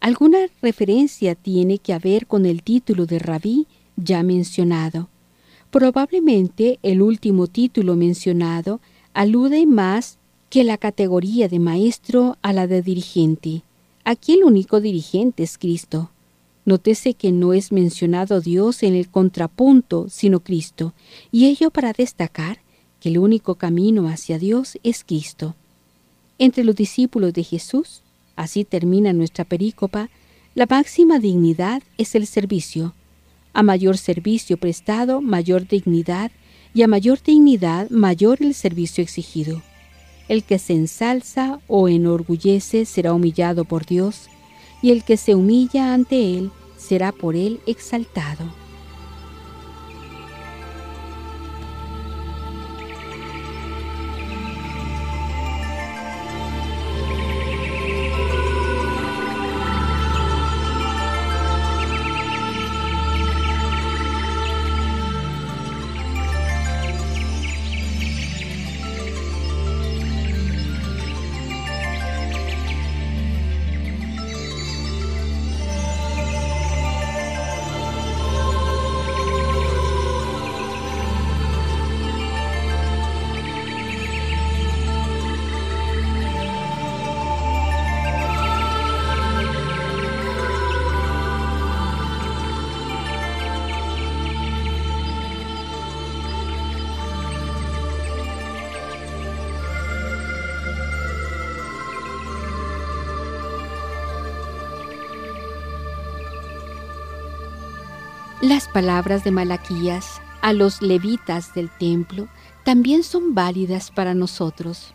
¿Alguna 0.00 0.38
referencia 0.60 1.36
tiene 1.36 1.78
que 1.78 1.96
ver 1.96 2.26
con 2.26 2.44
el 2.44 2.64
título 2.64 3.06
de 3.06 3.20
rabí 3.20 3.68
ya 3.96 4.24
mencionado? 4.24 5.08
Probablemente 5.70 6.80
el 6.82 7.02
último 7.02 7.46
título 7.46 7.94
mencionado 7.94 8.80
alude 9.12 9.64
más 9.64 10.18
que 10.50 10.64
la 10.64 10.76
categoría 10.76 11.48
de 11.48 11.60
maestro 11.60 12.36
a 12.42 12.52
la 12.52 12.66
de 12.66 12.82
dirigente. 12.82 13.62
Aquí 14.04 14.32
el 14.34 14.42
único 14.42 14.80
dirigente 14.80 15.44
es 15.44 15.56
Cristo. 15.56 16.10
Nótese 16.64 17.14
que 17.14 17.30
no 17.30 17.52
es 17.52 17.72
mencionado 17.72 18.40
Dios 18.40 18.82
en 18.82 18.94
el 18.94 19.08
contrapunto, 19.08 20.06
sino 20.08 20.40
Cristo, 20.40 20.94
y 21.30 21.46
ello 21.46 21.70
para 21.70 21.92
destacar 21.92 22.60
que 23.00 23.10
el 23.10 23.18
único 23.18 23.56
camino 23.56 24.08
hacia 24.08 24.38
Dios 24.38 24.78
es 24.82 25.04
Cristo. 25.04 25.54
Entre 26.38 26.64
los 26.64 26.74
discípulos 26.74 27.34
de 27.34 27.44
Jesús, 27.44 28.02
así 28.34 28.64
termina 28.64 29.12
nuestra 29.12 29.44
perícopa, 29.44 30.08
la 30.54 30.66
máxima 30.68 31.18
dignidad 31.18 31.82
es 31.98 32.14
el 32.14 32.26
servicio. 32.26 32.94
A 33.52 33.62
mayor 33.62 33.98
servicio 33.98 34.56
prestado, 34.56 35.20
mayor 35.20 35.68
dignidad, 35.68 36.30
y 36.72 36.82
a 36.82 36.88
mayor 36.88 37.22
dignidad, 37.22 37.88
mayor 37.90 38.38
el 38.40 38.54
servicio 38.54 39.02
exigido. 39.02 39.62
El 40.28 40.42
que 40.42 40.58
se 40.58 40.72
ensalza 40.72 41.60
o 41.68 41.88
enorgullece 41.88 42.84
será 42.84 43.12
humillado 43.12 43.64
por 43.64 43.84
Dios, 43.84 44.28
y 44.84 44.90
el 44.90 45.02
que 45.02 45.16
se 45.16 45.34
humilla 45.34 45.94
ante 45.94 46.36
Él 46.36 46.50
será 46.76 47.10
por 47.10 47.36
Él 47.36 47.58
exaltado. 47.64 48.44
Las 108.54 108.68
palabras 108.68 109.24
de 109.24 109.32
Malaquías 109.32 110.20
a 110.40 110.52
los 110.52 110.80
levitas 110.80 111.52
del 111.54 111.70
templo 111.76 112.28
también 112.62 113.02
son 113.02 113.34
válidas 113.34 113.90
para 113.90 114.14
nosotros. 114.14 114.94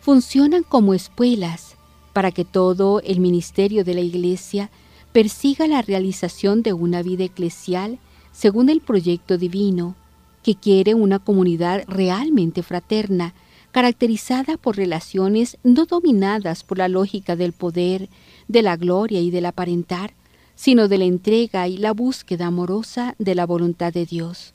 Funcionan 0.00 0.62
como 0.62 0.94
espuelas 0.94 1.76
para 2.14 2.32
que 2.32 2.46
todo 2.46 3.02
el 3.02 3.20
ministerio 3.20 3.84
de 3.84 3.92
la 3.92 4.00
Iglesia 4.00 4.70
persiga 5.12 5.66
la 5.66 5.82
realización 5.82 6.62
de 6.62 6.72
una 6.72 7.02
vida 7.02 7.24
eclesial 7.24 7.98
según 8.32 8.70
el 8.70 8.80
proyecto 8.80 9.36
divino, 9.36 9.94
que 10.42 10.54
quiere 10.54 10.94
una 10.94 11.18
comunidad 11.18 11.84
realmente 11.88 12.62
fraterna, 12.62 13.34
caracterizada 13.70 14.56
por 14.56 14.78
relaciones 14.78 15.58
no 15.62 15.84
dominadas 15.84 16.64
por 16.64 16.78
la 16.78 16.88
lógica 16.88 17.36
del 17.36 17.52
poder, 17.52 18.08
de 18.48 18.62
la 18.62 18.78
gloria 18.78 19.20
y 19.20 19.30
del 19.30 19.44
aparentar, 19.44 20.14
sino 20.58 20.88
de 20.88 20.98
la 20.98 21.04
entrega 21.04 21.68
y 21.68 21.76
la 21.76 21.92
búsqueda 21.92 22.46
amorosa 22.46 23.14
de 23.20 23.36
la 23.36 23.46
voluntad 23.46 23.92
de 23.92 24.04
Dios. 24.06 24.54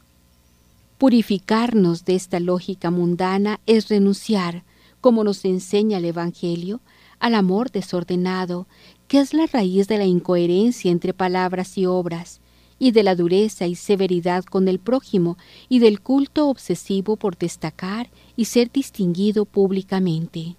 Purificarnos 0.97 2.04
de 2.04 2.16
esta 2.16 2.41
lógica 2.41 2.91
mundana 2.91 3.62
es 3.68 3.88
renunciar, 3.88 4.66
como 4.99 5.24
nos 5.24 5.45
enseña 5.45 5.99
el 5.99 6.06
Evangelio, 6.06 6.82
al 7.20 7.36
amor 7.36 7.72
desordenado, 7.72 8.68
que 9.08 9.22
es 9.22 9.34
la 9.34 9.45
raíz 9.45 9.88
de 9.88 9.97
la 9.97 10.04
incoherencia 10.04 10.91
entre 10.91 11.14
palabras 11.14 11.78
y 11.78 11.86
obras, 11.86 12.41
y 12.80 12.91
de 12.91 13.04
la 13.04 13.16
dureza 13.16 13.66
y 13.66 13.76
severidad 13.76 14.43
con 14.43 14.68
el 14.68 14.80
prójimo, 14.80 15.38
y 15.70 15.80
del 15.80 16.01
culto 16.01 16.49
obsesivo 16.49 17.16
por 17.16 17.38
destacar 17.38 18.10
y 18.36 18.43
ser 18.43 18.70
distinguido 18.70 19.45
públicamente. 19.45 20.58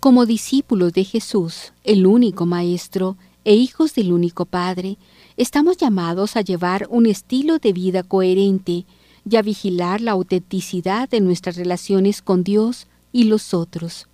Como 0.00 0.26
discípulos 0.26 0.92
de 0.92 1.02
Jesús, 1.02 1.72
el 1.82 2.06
único 2.06 2.46
Maestro, 2.46 3.16
e 3.44 3.56
hijos 3.56 3.96
del 3.96 4.12
único 4.12 4.44
Padre, 4.44 4.96
estamos 5.36 5.76
llamados 5.76 6.36
a 6.36 6.40
llevar 6.40 6.86
un 6.88 7.06
estilo 7.06 7.58
de 7.58 7.72
vida 7.72 8.04
coherente 8.04 8.86
y 9.28 9.36
a 9.36 9.42
vigilar 9.42 10.00
la 10.00 10.12
autenticidad 10.12 11.08
de 11.08 11.20
nuestras 11.20 11.56
relaciones 11.56 12.22
con 12.22 12.44
Dios 12.44 12.86
y 13.10 13.24
los 13.24 13.54
otros. 13.54 14.06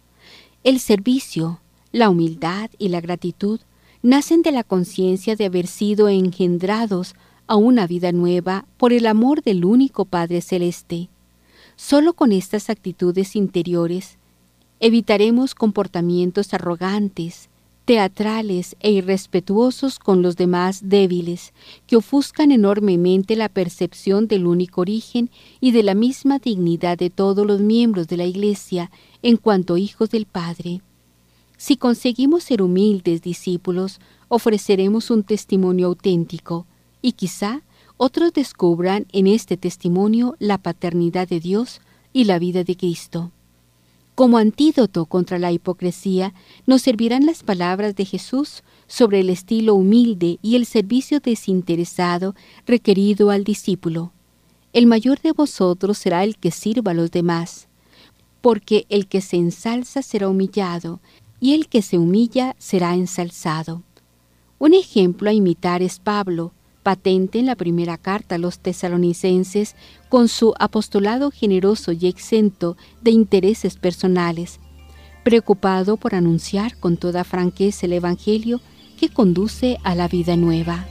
El 0.62 0.80
servicio, 0.80 1.60
la 1.92 2.08
humildad 2.08 2.70
y 2.78 2.88
la 2.88 3.02
gratitud 3.02 3.60
nacen 4.02 4.40
de 4.40 4.52
la 4.52 4.64
conciencia 4.64 5.36
de 5.36 5.44
haber 5.44 5.66
sido 5.66 6.08
engendrados 6.08 7.14
a 7.46 7.56
una 7.56 7.86
vida 7.86 8.10
nueva 8.10 8.64
por 8.78 8.94
el 8.94 9.06
amor 9.06 9.42
del 9.42 9.66
único 9.66 10.06
Padre 10.06 10.40
Celeste. 10.40 11.10
Solo 11.76 12.14
con 12.14 12.32
estas 12.32 12.70
actitudes 12.70 13.36
interiores 13.36 14.16
Evitaremos 14.86 15.54
comportamientos 15.54 16.52
arrogantes, 16.52 17.48
teatrales 17.86 18.76
e 18.80 18.90
irrespetuosos 18.90 19.98
con 19.98 20.20
los 20.20 20.36
demás 20.36 20.90
débiles, 20.90 21.54
que 21.86 21.96
ofuscan 21.96 22.52
enormemente 22.52 23.34
la 23.34 23.48
percepción 23.48 24.28
del 24.28 24.46
único 24.46 24.82
origen 24.82 25.30
y 25.58 25.70
de 25.70 25.84
la 25.84 25.94
misma 25.94 26.38
dignidad 26.38 26.98
de 26.98 27.08
todos 27.08 27.46
los 27.46 27.62
miembros 27.62 28.08
de 28.08 28.18
la 28.18 28.26
Iglesia 28.26 28.90
en 29.22 29.38
cuanto 29.38 29.78
hijos 29.78 30.10
del 30.10 30.26
Padre. 30.26 30.82
Si 31.56 31.78
conseguimos 31.78 32.44
ser 32.44 32.60
humildes 32.60 33.22
discípulos, 33.22 34.00
ofreceremos 34.28 35.10
un 35.10 35.22
testimonio 35.22 35.86
auténtico, 35.86 36.66
y 37.00 37.12
quizá 37.12 37.62
otros 37.96 38.34
descubran 38.34 39.06
en 39.12 39.28
este 39.28 39.56
testimonio 39.56 40.36
la 40.38 40.58
paternidad 40.58 41.26
de 41.26 41.40
Dios 41.40 41.80
y 42.12 42.24
la 42.24 42.38
vida 42.38 42.64
de 42.64 42.76
Cristo. 42.76 43.32
Como 44.14 44.38
antídoto 44.38 45.06
contra 45.06 45.40
la 45.40 45.50
hipocresía, 45.50 46.34
nos 46.66 46.82
servirán 46.82 47.26
las 47.26 47.42
palabras 47.42 47.96
de 47.96 48.04
Jesús 48.04 48.62
sobre 48.86 49.20
el 49.20 49.28
estilo 49.28 49.74
humilde 49.74 50.38
y 50.40 50.54
el 50.54 50.66
servicio 50.66 51.18
desinteresado 51.18 52.36
requerido 52.64 53.30
al 53.30 53.42
discípulo. 53.42 54.12
El 54.72 54.86
mayor 54.86 55.20
de 55.20 55.32
vosotros 55.32 55.98
será 55.98 56.22
el 56.22 56.36
que 56.36 56.52
sirva 56.52 56.92
a 56.92 56.94
los 56.94 57.10
demás, 57.10 57.66
porque 58.40 58.86
el 58.88 59.08
que 59.08 59.20
se 59.20 59.36
ensalza 59.36 60.02
será 60.02 60.28
humillado, 60.28 61.00
y 61.40 61.54
el 61.54 61.68
que 61.68 61.82
se 61.82 61.98
humilla 61.98 62.54
será 62.58 62.94
ensalzado. 62.94 63.82
Un 64.58 64.74
ejemplo 64.74 65.28
a 65.28 65.32
imitar 65.32 65.82
es 65.82 65.98
Pablo, 65.98 66.52
patente 66.84 67.40
en 67.40 67.46
la 67.46 67.56
primera 67.56 67.98
carta 67.98 68.36
a 68.36 68.38
los 68.38 68.60
tesalonicenses 68.60 69.74
con 70.08 70.28
su 70.28 70.54
apostolado 70.60 71.32
generoso 71.32 71.90
y 71.90 72.06
exento 72.06 72.76
de 73.02 73.10
intereses 73.10 73.76
personales, 73.76 74.60
preocupado 75.24 75.96
por 75.96 76.14
anunciar 76.14 76.76
con 76.76 76.96
toda 76.96 77.24
franqueza 77.24 77.86
el 77.86 77.94
Evangelio 77.94 78.60
que 79.00 79.08
conduce 79.08 79.78
a 79.82 79.96
la 79.96 80.06
vida 80.06 80.36
nueva. 80.36 80.86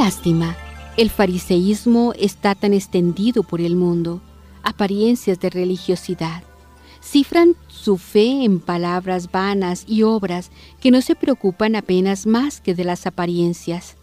Lástima, 0.00 0.56
el 0.96 1.10
fariseísmo 1.10 2.14
está 2.18 2.54
tan 2.54 2.72
extendido 2.72 3.42
por 3.42 3.60
el 3.60 3.76
mundo, 3.76 4.22
apariencias 4.62 5.38
de 5.40 5.50
religiosidad. 5.50 6.42
Cifran 7.02 7.54
su 7.68 7.98
fe 7.98 8.44
en 8.44 8.60
palabras 8.60 9.30
vanas 9.30 9.84
y 9.86 10.02
obras 10.02 10.52
que 10.80 10.90
no 10.90 11.02
se 11.02 11.16
preocupan 11.16 11.76
apenas 11.76 12.24
más 12.24 12.62
que 12.62 12.74
de 12.74 12.84
las 12.84 13.06
apariencias. 13.06 13.96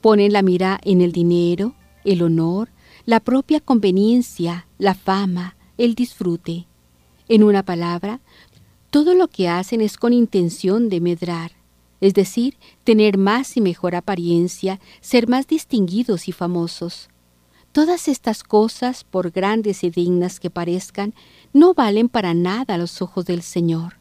Ponen 0.00 0.32
la 0.32 0.42
mira 0.42 0.78
en 0.84 1.00
el 1.00 1.10
dinero, 1.10 1.74
el 2.04 2.22
honor, 2.22 2.68
la 3.04 3.18
propia 3.18 3.58
conveniencia, 3.58 4.68
la 4.78 4.94
fama, 4.94 5.56
el 5.78 5.96
disfrute. 5.96 6.66
En 7.28 7.42
una 7.42 7.64
palabra, 7.64 8.20
todo 8.90 9.14
lo 9.14 9.26
que 9.26 9.48
hacen 9.48 9.80
es 9.80 9.96
con 9.96 10.12
intención 10.12 10.88
de 10.88 11.00
medrar, 11.00 11.50
es 12.04 12.12
decir, 12.12 12.58
tener 12.84 13.16
más 13.16 13.56
y 13.56 13.62
mejor 13.62 13.94
apariencia, 13.94 14.78
ser 15.00 15.26
más 15.26 15.46
distinguidos 15.46 16.28
y 16.28 16.32
famosos. 16.32 17.08
Todas 17.72 18.08
estas 18.08 18.42
cosas, 18.42 19.04
por 19.04 19.30
grandes 19.30 19.82
y 19.84 19.88
dignas 19.88 20.38
que 20.38 20.50
parezcan, 20.50 21.14
no 21.54 21.72
valen 21.72 22.10
para 22.10 22.34
nada 22.34 22.74
a 22.74 22.78
los 22.78 23.00
ojos 23.00 23.24
del 23.24 23.40
Señor. 23.40 23.94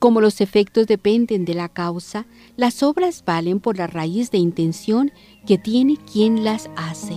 Como 0.00 0.20
los 0.20 0.40
efectos 0.40 0.88
dependen 0.88 1.44
de 1.44 1.54
la 1.54 1.68
causa, 1.68 2.26
las 2.56 2.82
obras 2.82 3.22
valen 3.24 3.60
por 3.60 3.78
la 3.78 3.86
raíz 3.86 4.32
de 4.32 4.38
intención 4.38 5.12
que 5.46 5.56
tiene 5.56 5.98
quien 6.12 6.42
las 6.42 6.68
hace. 6.74 7.14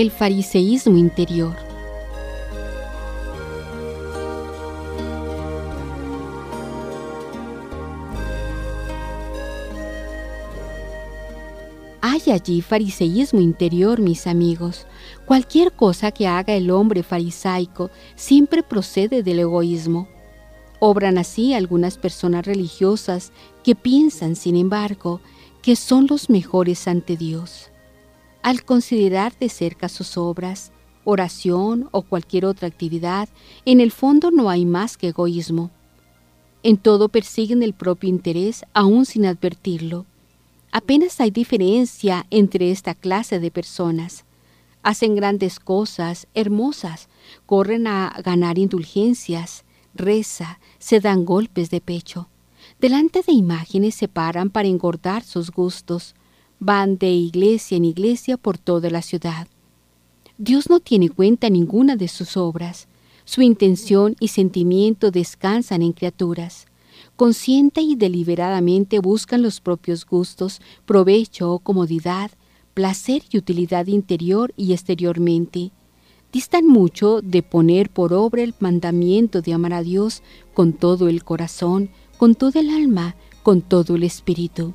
El 0.00 0.12
fariseísmo 0.12 0.96
interior. 0.96 1.56
Hay 12.00 12.22
allí 12.30 12.60
fariseísmo 12.60 13.40
interior, 13.40 13.98
mis 13.98 14.28
amigos. 14.28 14.86
Cualquier 15.26 15.72
cosa 15.72 16.12
que 16.12 16.28
haga 16.28 16.54
el 16.54 16.70
hombre 16.70 17.02
farisaico 17.02 17.90
siempre 18.14 18.62
procede 18.62 19.24
del 19.24 19.40
egoísmo. 19.40 20.06
Obran 20.78 21.18
así 21.18 21.54
algunas 21.54 21.98
personas 21.98 22.46
religiosas 22.46 23.32
que 23.64 23.74
piensan, 23.74 24.36
sin 24.36 24.54
embargo, 24.54 25.20
que 25.60 25.74
son 25.74 26.06
los 26.08 26.30
mejores 26.30 26.86
ante 26.86 27.16
Dios. 27.16 27.72
Al 28.42 28.64
considerar 28.64 29.36
de 29.38 29.48
cerca 29.48 29.88
sus 29.88 30.16
obras, 30.16 30.72
oración 31.04 31.88
o 31.90 32.02
cualquier 32.02 32.44
otra 32.44 32.68
actividad, 32.68 33.28
en 33.64 33.80
el 33.80 33.92
fondo 33.92 34.30
no 34.30 34.50
hay 34.50 34.64
más 34.64 34.96
que 34.96 35.08
egoísmo. 35.08 35.70
En 36.62 36.76
todo 36.76 37.08
persiguen 37.08 37.62
el 37.62 37.72
propio 37.72 38.08
interés 38.08 38.64
aún 38.74 39.06
sin 39.06 39.26
advertirlo. 39.26 40.06
Apenas 40.70 41.20
hay 41.20 41.30
diferencia 41.30 42.26
entre 42.30 42.70
esta 42.70 42.94
clase 42.94 43.40
de 43.40 43.50
personas. 43.50 44.24
Hacen 44.82 45.16
grandes 45.16 45.60
cosas, 45.60 46.26
hermosas, 46.34 47.08
corren 47.46 47.86
a 47.86 48.20
ganar 48.24 48.58
indulgencias, 48.58 49.64
reza, 49.94 50.60
se 50.78 51.00
dan 51.00 51.24
golpes 51.24 51.70
de 51.70 51.80
pecho. 51.80 52.28
Delante 52.80 53.22
de 53.26 53.32
imágenes 53.32 53.94
se 53.94 54.08
paran 54.08 54.50
para 54.50 54.68
engordar 54.68 55.24
sus 55.24 55.50
gustos, 55.50 56.14
van 56.60 56.98
de 56.98 57.10
iglesia 57.10 57.76
en 57.76 57.84
iglesia 57.84 58.36
por 58.36 58.58
toda 58.58 58.90
la 58.90 59.02
ciudad. 59.02 59.48
Dios 60.38 60.68
no 60.68 60.80
tiene 60.80 61.10
cuenta 61.10 61.50
ninguna 61.50 61.96
de 61.96 62.08
sus 62.08 62.36
obras. 62.36 62.88
Su 63.24 63.42
intención 63.42 64.16
y 64.20 64.28
sentimiento 64.28 65.10
descansan 65.10 65.82
en 65.82 65.92
criaturas. 65.92 66.66
Consciente 67.16 67.80
y 67.80 67.96
deliberadamente 67.96 69.00
buscan 69.00 69.42
los 69.42 69.60
propios 69.60 70.06
gustos, 70.06 70.60
provecho 70.86 71.52
o 71.52 71.58
comodidad, 71.58 72.30
placer 72.74 73.22
y 73.30 73.38
utilidad 73.38 73.86
interior 73.86 74.52
y 74.56 74.72
exteriormente. 74.72 75.72
Distan 76.32 76.66
mucho 76.66 77.20
de 77.22 77.42
poner 77.42 77.90
por 77.90 78.12
obra 78.12 78.42
el 78.42 78.54
mandamiento 78.60 79.42
de 79.42 79.54
amar 79.54 79.72
a 79.72 79.82
Dios 79.82 80.22
con 80.54 80.72
todo 80.72 81.08
el 81.08 81.24
corazón, 81.24 81.90
con 82.18 82.34
todo 82.34 82.60
el 82.60 82.70
alma, 82.70 83.16
con 83.42 83.62
todo 83.62 83.96
el 83.96 84.04
espíritu 84.04 84.74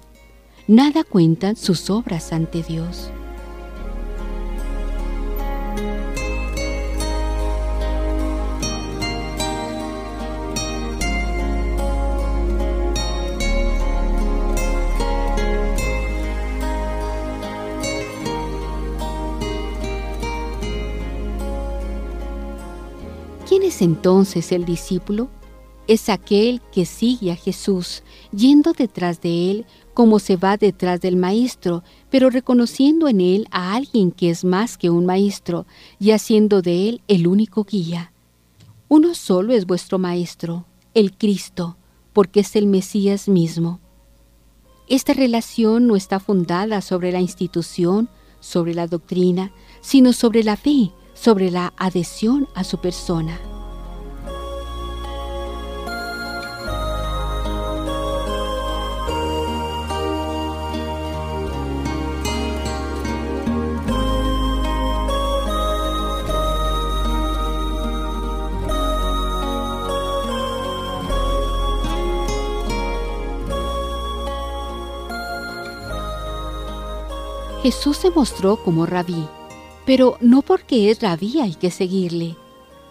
nada 0.67 1.03
cuentan 1.03 1.55
sus 1.55 1.89
obras 1.89 2.31
ante 2.31 2.63
Dios. 2.63 3.11
¿Quién 23.47 23.63
es 23.63 23.81
entonces 23.81 24.51
el 24.51 24.65
discípulo? 24.65 25.29
Es 25.87 26.07
aquel 26.07 26.61
que 26.71 26.85
sigue 26.85 27.31
a 27.31 27.35
Jesús, 27.35 28.03
yendo 28.31 28.71
detrás 28.71 29.19
de 29.19 29.51
él 29.51 29.65
como 29.93 30.19
se 30.19 30.37
va 30.37 30.57
detrás 30.57 31.01
del 31.01 31.17
maestro, 31.17 31.83
pero 32.09 32.29
reconociendo 32.29 33.07
en 33.07 33.21
él 33.21 33.47
a 33.51 33.75
alguien 33.75 34.11
que 34.11 34.29
es 34.29 34.43
más 34.43 34.77
que 34.77 34.89
un 34.89 35.05
maestro 35.05 35.65
y 35.99 36.11
haciendo 36.11 36.61
de 36.61 36.89
él 36.89 37.01
el 37.07 37.27
único 37.27 37.63
guía. 37.63 38.11
Uno 38.87 39.13
solo 39.13 39.53
es 39.53 39.65
vuestro 39.65 39.99
maestro, 39.99 40.65
el 40.93 41.15
Cristo, 41.17 41.77
porque 42.13 42.41
es 42.41 42.55
el 42.55 42.65
Mesías 42.65 43.27
mismo. 43.27 43.79
Esta 44.87 45.13
relación 45.13 45.87
no 45.87 45.95
está 45.95 46.19
fundada 46.19 46.81
sobre 46.81 47.11
la 47.11 47.19
institución, 47.19 48.09
sobre 48.39 48.73
la 48.73 48.87
doctrina, 48.87 49.51
sino 49.81 50.13
sobre 50.13 50.43
la 50.43 50.57
fe, 50.57 50.91
sobre 51.13 51.51
la 51.51 51.73
adhesión 51.77 52.47
a 52.55 52.63
su 52.63 52.79
persona. 52.79 53.52
Jesús 77.63 77.95
se 77.95 78.11
mostró 78.11 78.57
como 78.57 78.85
rabí, 78.85 79.25
pero 79.85 80.17
no 80.19 80.41
porque 80.41 80.91
es 80.91 81.01
rabí 81.01 81.39
hay 81.39 81.55
que 81.55 81.71
seguirle. 81.71 82.35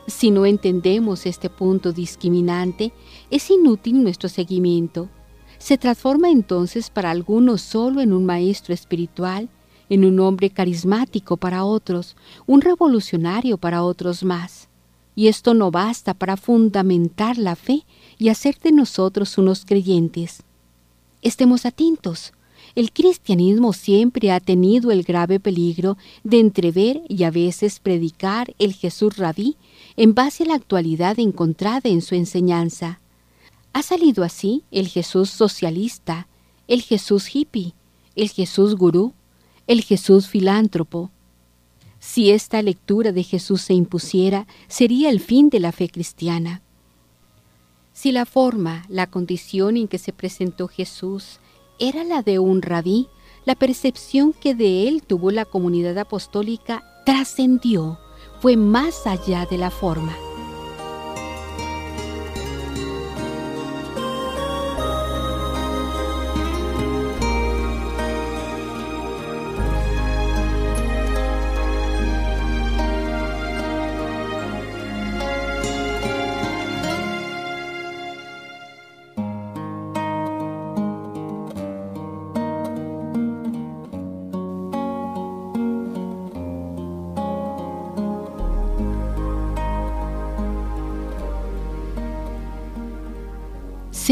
Si 0.07 0.31
no 0.31 0.47
entendemos 0.47 1.27
este 1.27 1.51
punto 1.51 1.93
discriminante, 1.93 2.95
es 3.31 3.51
inútil 3.51 4.03
nuestro 4.03 4.31
seguimiento. 4.31 5.11
Se 5.59 5.77
transforma 5.77 6.31
entonces 6.31 6.89
para 6.89 7.11
algunos 7.11 7.61
solo 7.61 8.01
en 8.01 8.14
un 8.14 8.25
maestro 8.25 8.73
espiritual, 8.73 9.51
en 9.91 10.07
un 10.07 10.18
hombre 10.20 10.49
carismático 10.49 11.37
para 11.37 11.64
otros, 11.64 12.16
un 12.47 12.62
revolucionario 12.62 13.59
para 13.59 13.83
otros 13.83 14.25
más. 14.25 14.70
Y 15.14 15.29
esto 15.29 15.53
no 15.53 15.70
basta 15.70 16.14
para 16.14 16.39
fundamentar 16.39 17.37
la 17.37 17.57
fe 17.57 17.85
y 18.16 18.31
hacer 18.31 18.59
de 18.59 18.73
nosotros 18.73 19.37
unos 19.37 19.66
creyentes. 19.66 20.45
Estemos 21.20 21.66
atentos 21.66 22.33
el 22.75 22.93
cristianismo 22.93 23.73
siempre 23.73 24.31
ha 24.31 24.41
tenido 24.41 24.91
el 24.91 25.03
grave 25.03 25.41
peligro 25.41 25.99
de 26.25 26.41
entrever 26.41 27.03
y 27.09 27.25
a 27.25 27.31
veces 27.31 27.81
predicar 27.81 28.55
el 28.59 28.73
Jesús 28.73 29.16
rabí 29.16 29.57
en 29.97 30.14
base 30.14 30.45
a 30.45 30.47
la 30.47 30.55
actualidad 30.55 31.18
encontrada 31.18 31.91
en 31.91 32.01
su 32.01 32.14
enseñanza. 32.14 33.01
Ha 33.73 33.83
salido 33.83 34.25
así 34.25 34.64
el 34.70 34.89
Jesús 34.89 35.31
socialista, 35.31 36.29
el 36.66 36.83
Jesús 36.83 37.35
hippie, 37.35 37.75
el 38.16 38.31
Jesús 38.31 38.77
gurú, 38.77 39.14
el 39.66 39.83
Jesús 39.83 40.29
filántropo. 40.29 41.11
Si 41.99 42.31
esta 42.31 42.62
lectura 42.62 43.12
de 43.12 43.23
Jesús 43.23 43.62
se 43.62 43.75
impusiera, 43.75 44.47
sería 44.68 45.11
el 45.11 45.20
fin 45.20 45.51
de 45.51 45.61
la 45.61 45.73
fe 45.73 45.89
cristiana. 45.89 46.62
Si 47.93 48.11
la 48.11 48.27
forma, 48.27 48.85
la 48.89 49.07
condición 49.07 49.77
en 49.77 49.87
que 49.87 49.99
se 49.99 50.12
presentó 50.12 50.66
Jesús, 50.66 51.39
era 51.83 52.05
la 52.05 52.22
de 52.22 52.39
un 52.39 52.62
rabí, 52.62 53.09
la 53.45 53.57
percepción 53.57 54.33
que 54.33 54.55
de 54.55 54.87
él 54.87 55.03
tuvo 55.03 55.33
la 55.33 55.45
comunidad 55.45 55.99
apostólica 55.99 56.85
trascendió, 57.05 57.99
fue 58.41 58.57
más 58.57 59.05
allá 59.05 59.47
de 59.51 59.59
la 59.59 59.70
forma. 59.72 60.16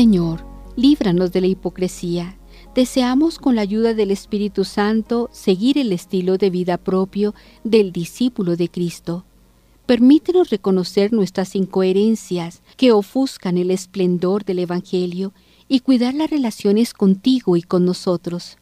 Señor, 0.00 0.46
líbranos 0.76 1.30
de 1.30 1.42
la 1.42 1.46
hipocresía. 1.48 2.38
Deseamos 2.74 3.38
con 3.38 3.54
la 3.54 3.60
ayuda 3.60 3.92
del 3.92 4.10
Espíritu 4.10 4.64
Santo 4.64 5.28
seguir 5.30 5.76
el 5.76 5.92
estilo 5.92 6.38
de 6.38 6.48
vida 6.48 6.78
propio 6.78 7.34
del 7.64 7.92
discípulo 7.92 8.56
de 8.56 8.70
Cristo. 8.70 9.26
Permítenos 9.84 10.48
reconocer 10.48 11.12
nuestras 11.12 11.54
incoherencias 11.54 12.62
que 12.78 12.92
ofuscan 12.92 13.58
el 13.58 13.70
esplendor 13.70 14.46
del 14.46 14.60
Evangelio 14.60 15.34
y 15.68 15.80
cuidar 15.80 16.14
las 16.14 16.30
relaciones 16.30 16.94
contigo 16.94 17.58
y 17.58 17.62
con 17.62 17.84
nosotros. 17.84 18.56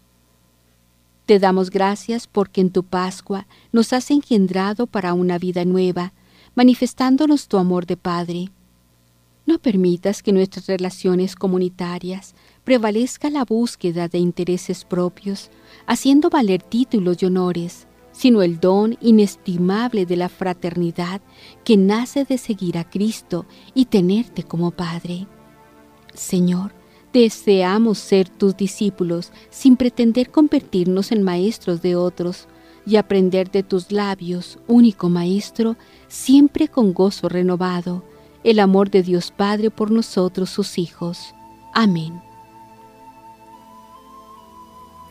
Te 1.24 1.38
damos 1.38 1.70
gracias 1.70 2.26
porque 2.26 2.62
en 2.62 2.70
tu 2.70 2.82
Pascua 2.82 3.46
nos 3.70 3.92
has 3.92 4.10
engendrado 4.10 4.88
para 4.88 5.14
una 5.14 5.38
vida 5.38 5.64
nueva, 5.64 6.14
manifestándonos 6.56 7.46
tu 7.46 7.58
amor 7.58 7.86
de 7.86 7.96
Padre. 7.96 8.50
No 9.48 9.58
permitas 9.58 10.22
que 10.22 10.30
nuestras 10.30 10.66
relaciones 10.66 11.34
comunitarias 11.34 12.34
prevalezca 12.64 13.30
la 13.30 13.46
búsqueda 13.46 14.06
de 14.06 14.18
intereses 14.18 14.84
propios, 14.84 15.50
haciendo 15.86 16.28
valer 16.28 16.62
títulos 16.62 17.22
y 17.22 17.24
honores, 17.24 17.86
sino 18.12 18.42
el 18.42 18.60
don 18.60 18.98
inestimable 19.00 20.04
de 20.04 20.16
la 20.16 20.28
fraternidad 20.28 21.22
que 21.64 21.78
nace 21.78 22.26
de 22.26 22.36
seguir 22.36 22.76
a 22.76 22.90
Cristo 22.90 23.46
y 23.72 23.86
tenerte 23.86 24.42
como 24.42 24.70
Padre. 24.70 25.26
Señor, 26.12 26.74
Deseamos 27.10 27.96
ser 27.96 28.28
tus 28.28 28.54
discípulos 28.54 29.32
sin 29.48 29.78
pretender 29.78 30.30
convertirnos 30.30 31.10
en 31.10 31.22
maestros 31.22 31.80
de 31.80 31.96
otros 31.96 32.48
y 32.84 32.96
aprender 32.96 33.50
de 33.50 33.62
tus 33.62 33.92
labios, 33.92 34.58
único 34.66 35.08
Maestro, 35.08 35.76
siempre 36.06 36.68
con 36.68 36.92
gozo 36.92 37.30
renovado, 37.30 38.04
el 38.44 38.60
amor 38.60 38.90
de 38.90 39.02
Dios 39.02 39.30
Padre 39.30 39.70
por 39.70 39.90
nosotros 39.90 40.50
sus 40.50 40.78
hijos. 40.78 41.34
Amén. 41.74 42.20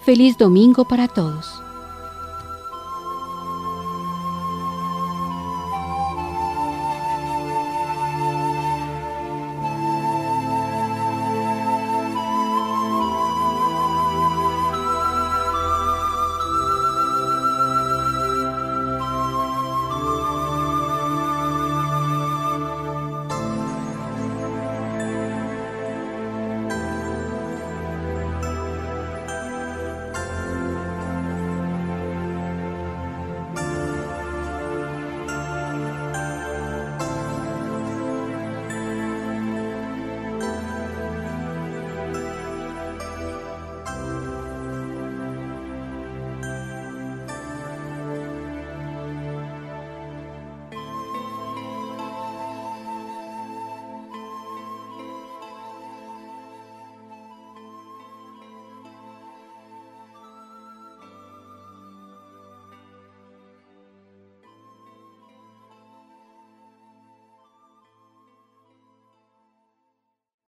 Feliz 0.05 0.38
domingo 0.38 0.86
para 0.86 1.07
todos. 1.07 1.66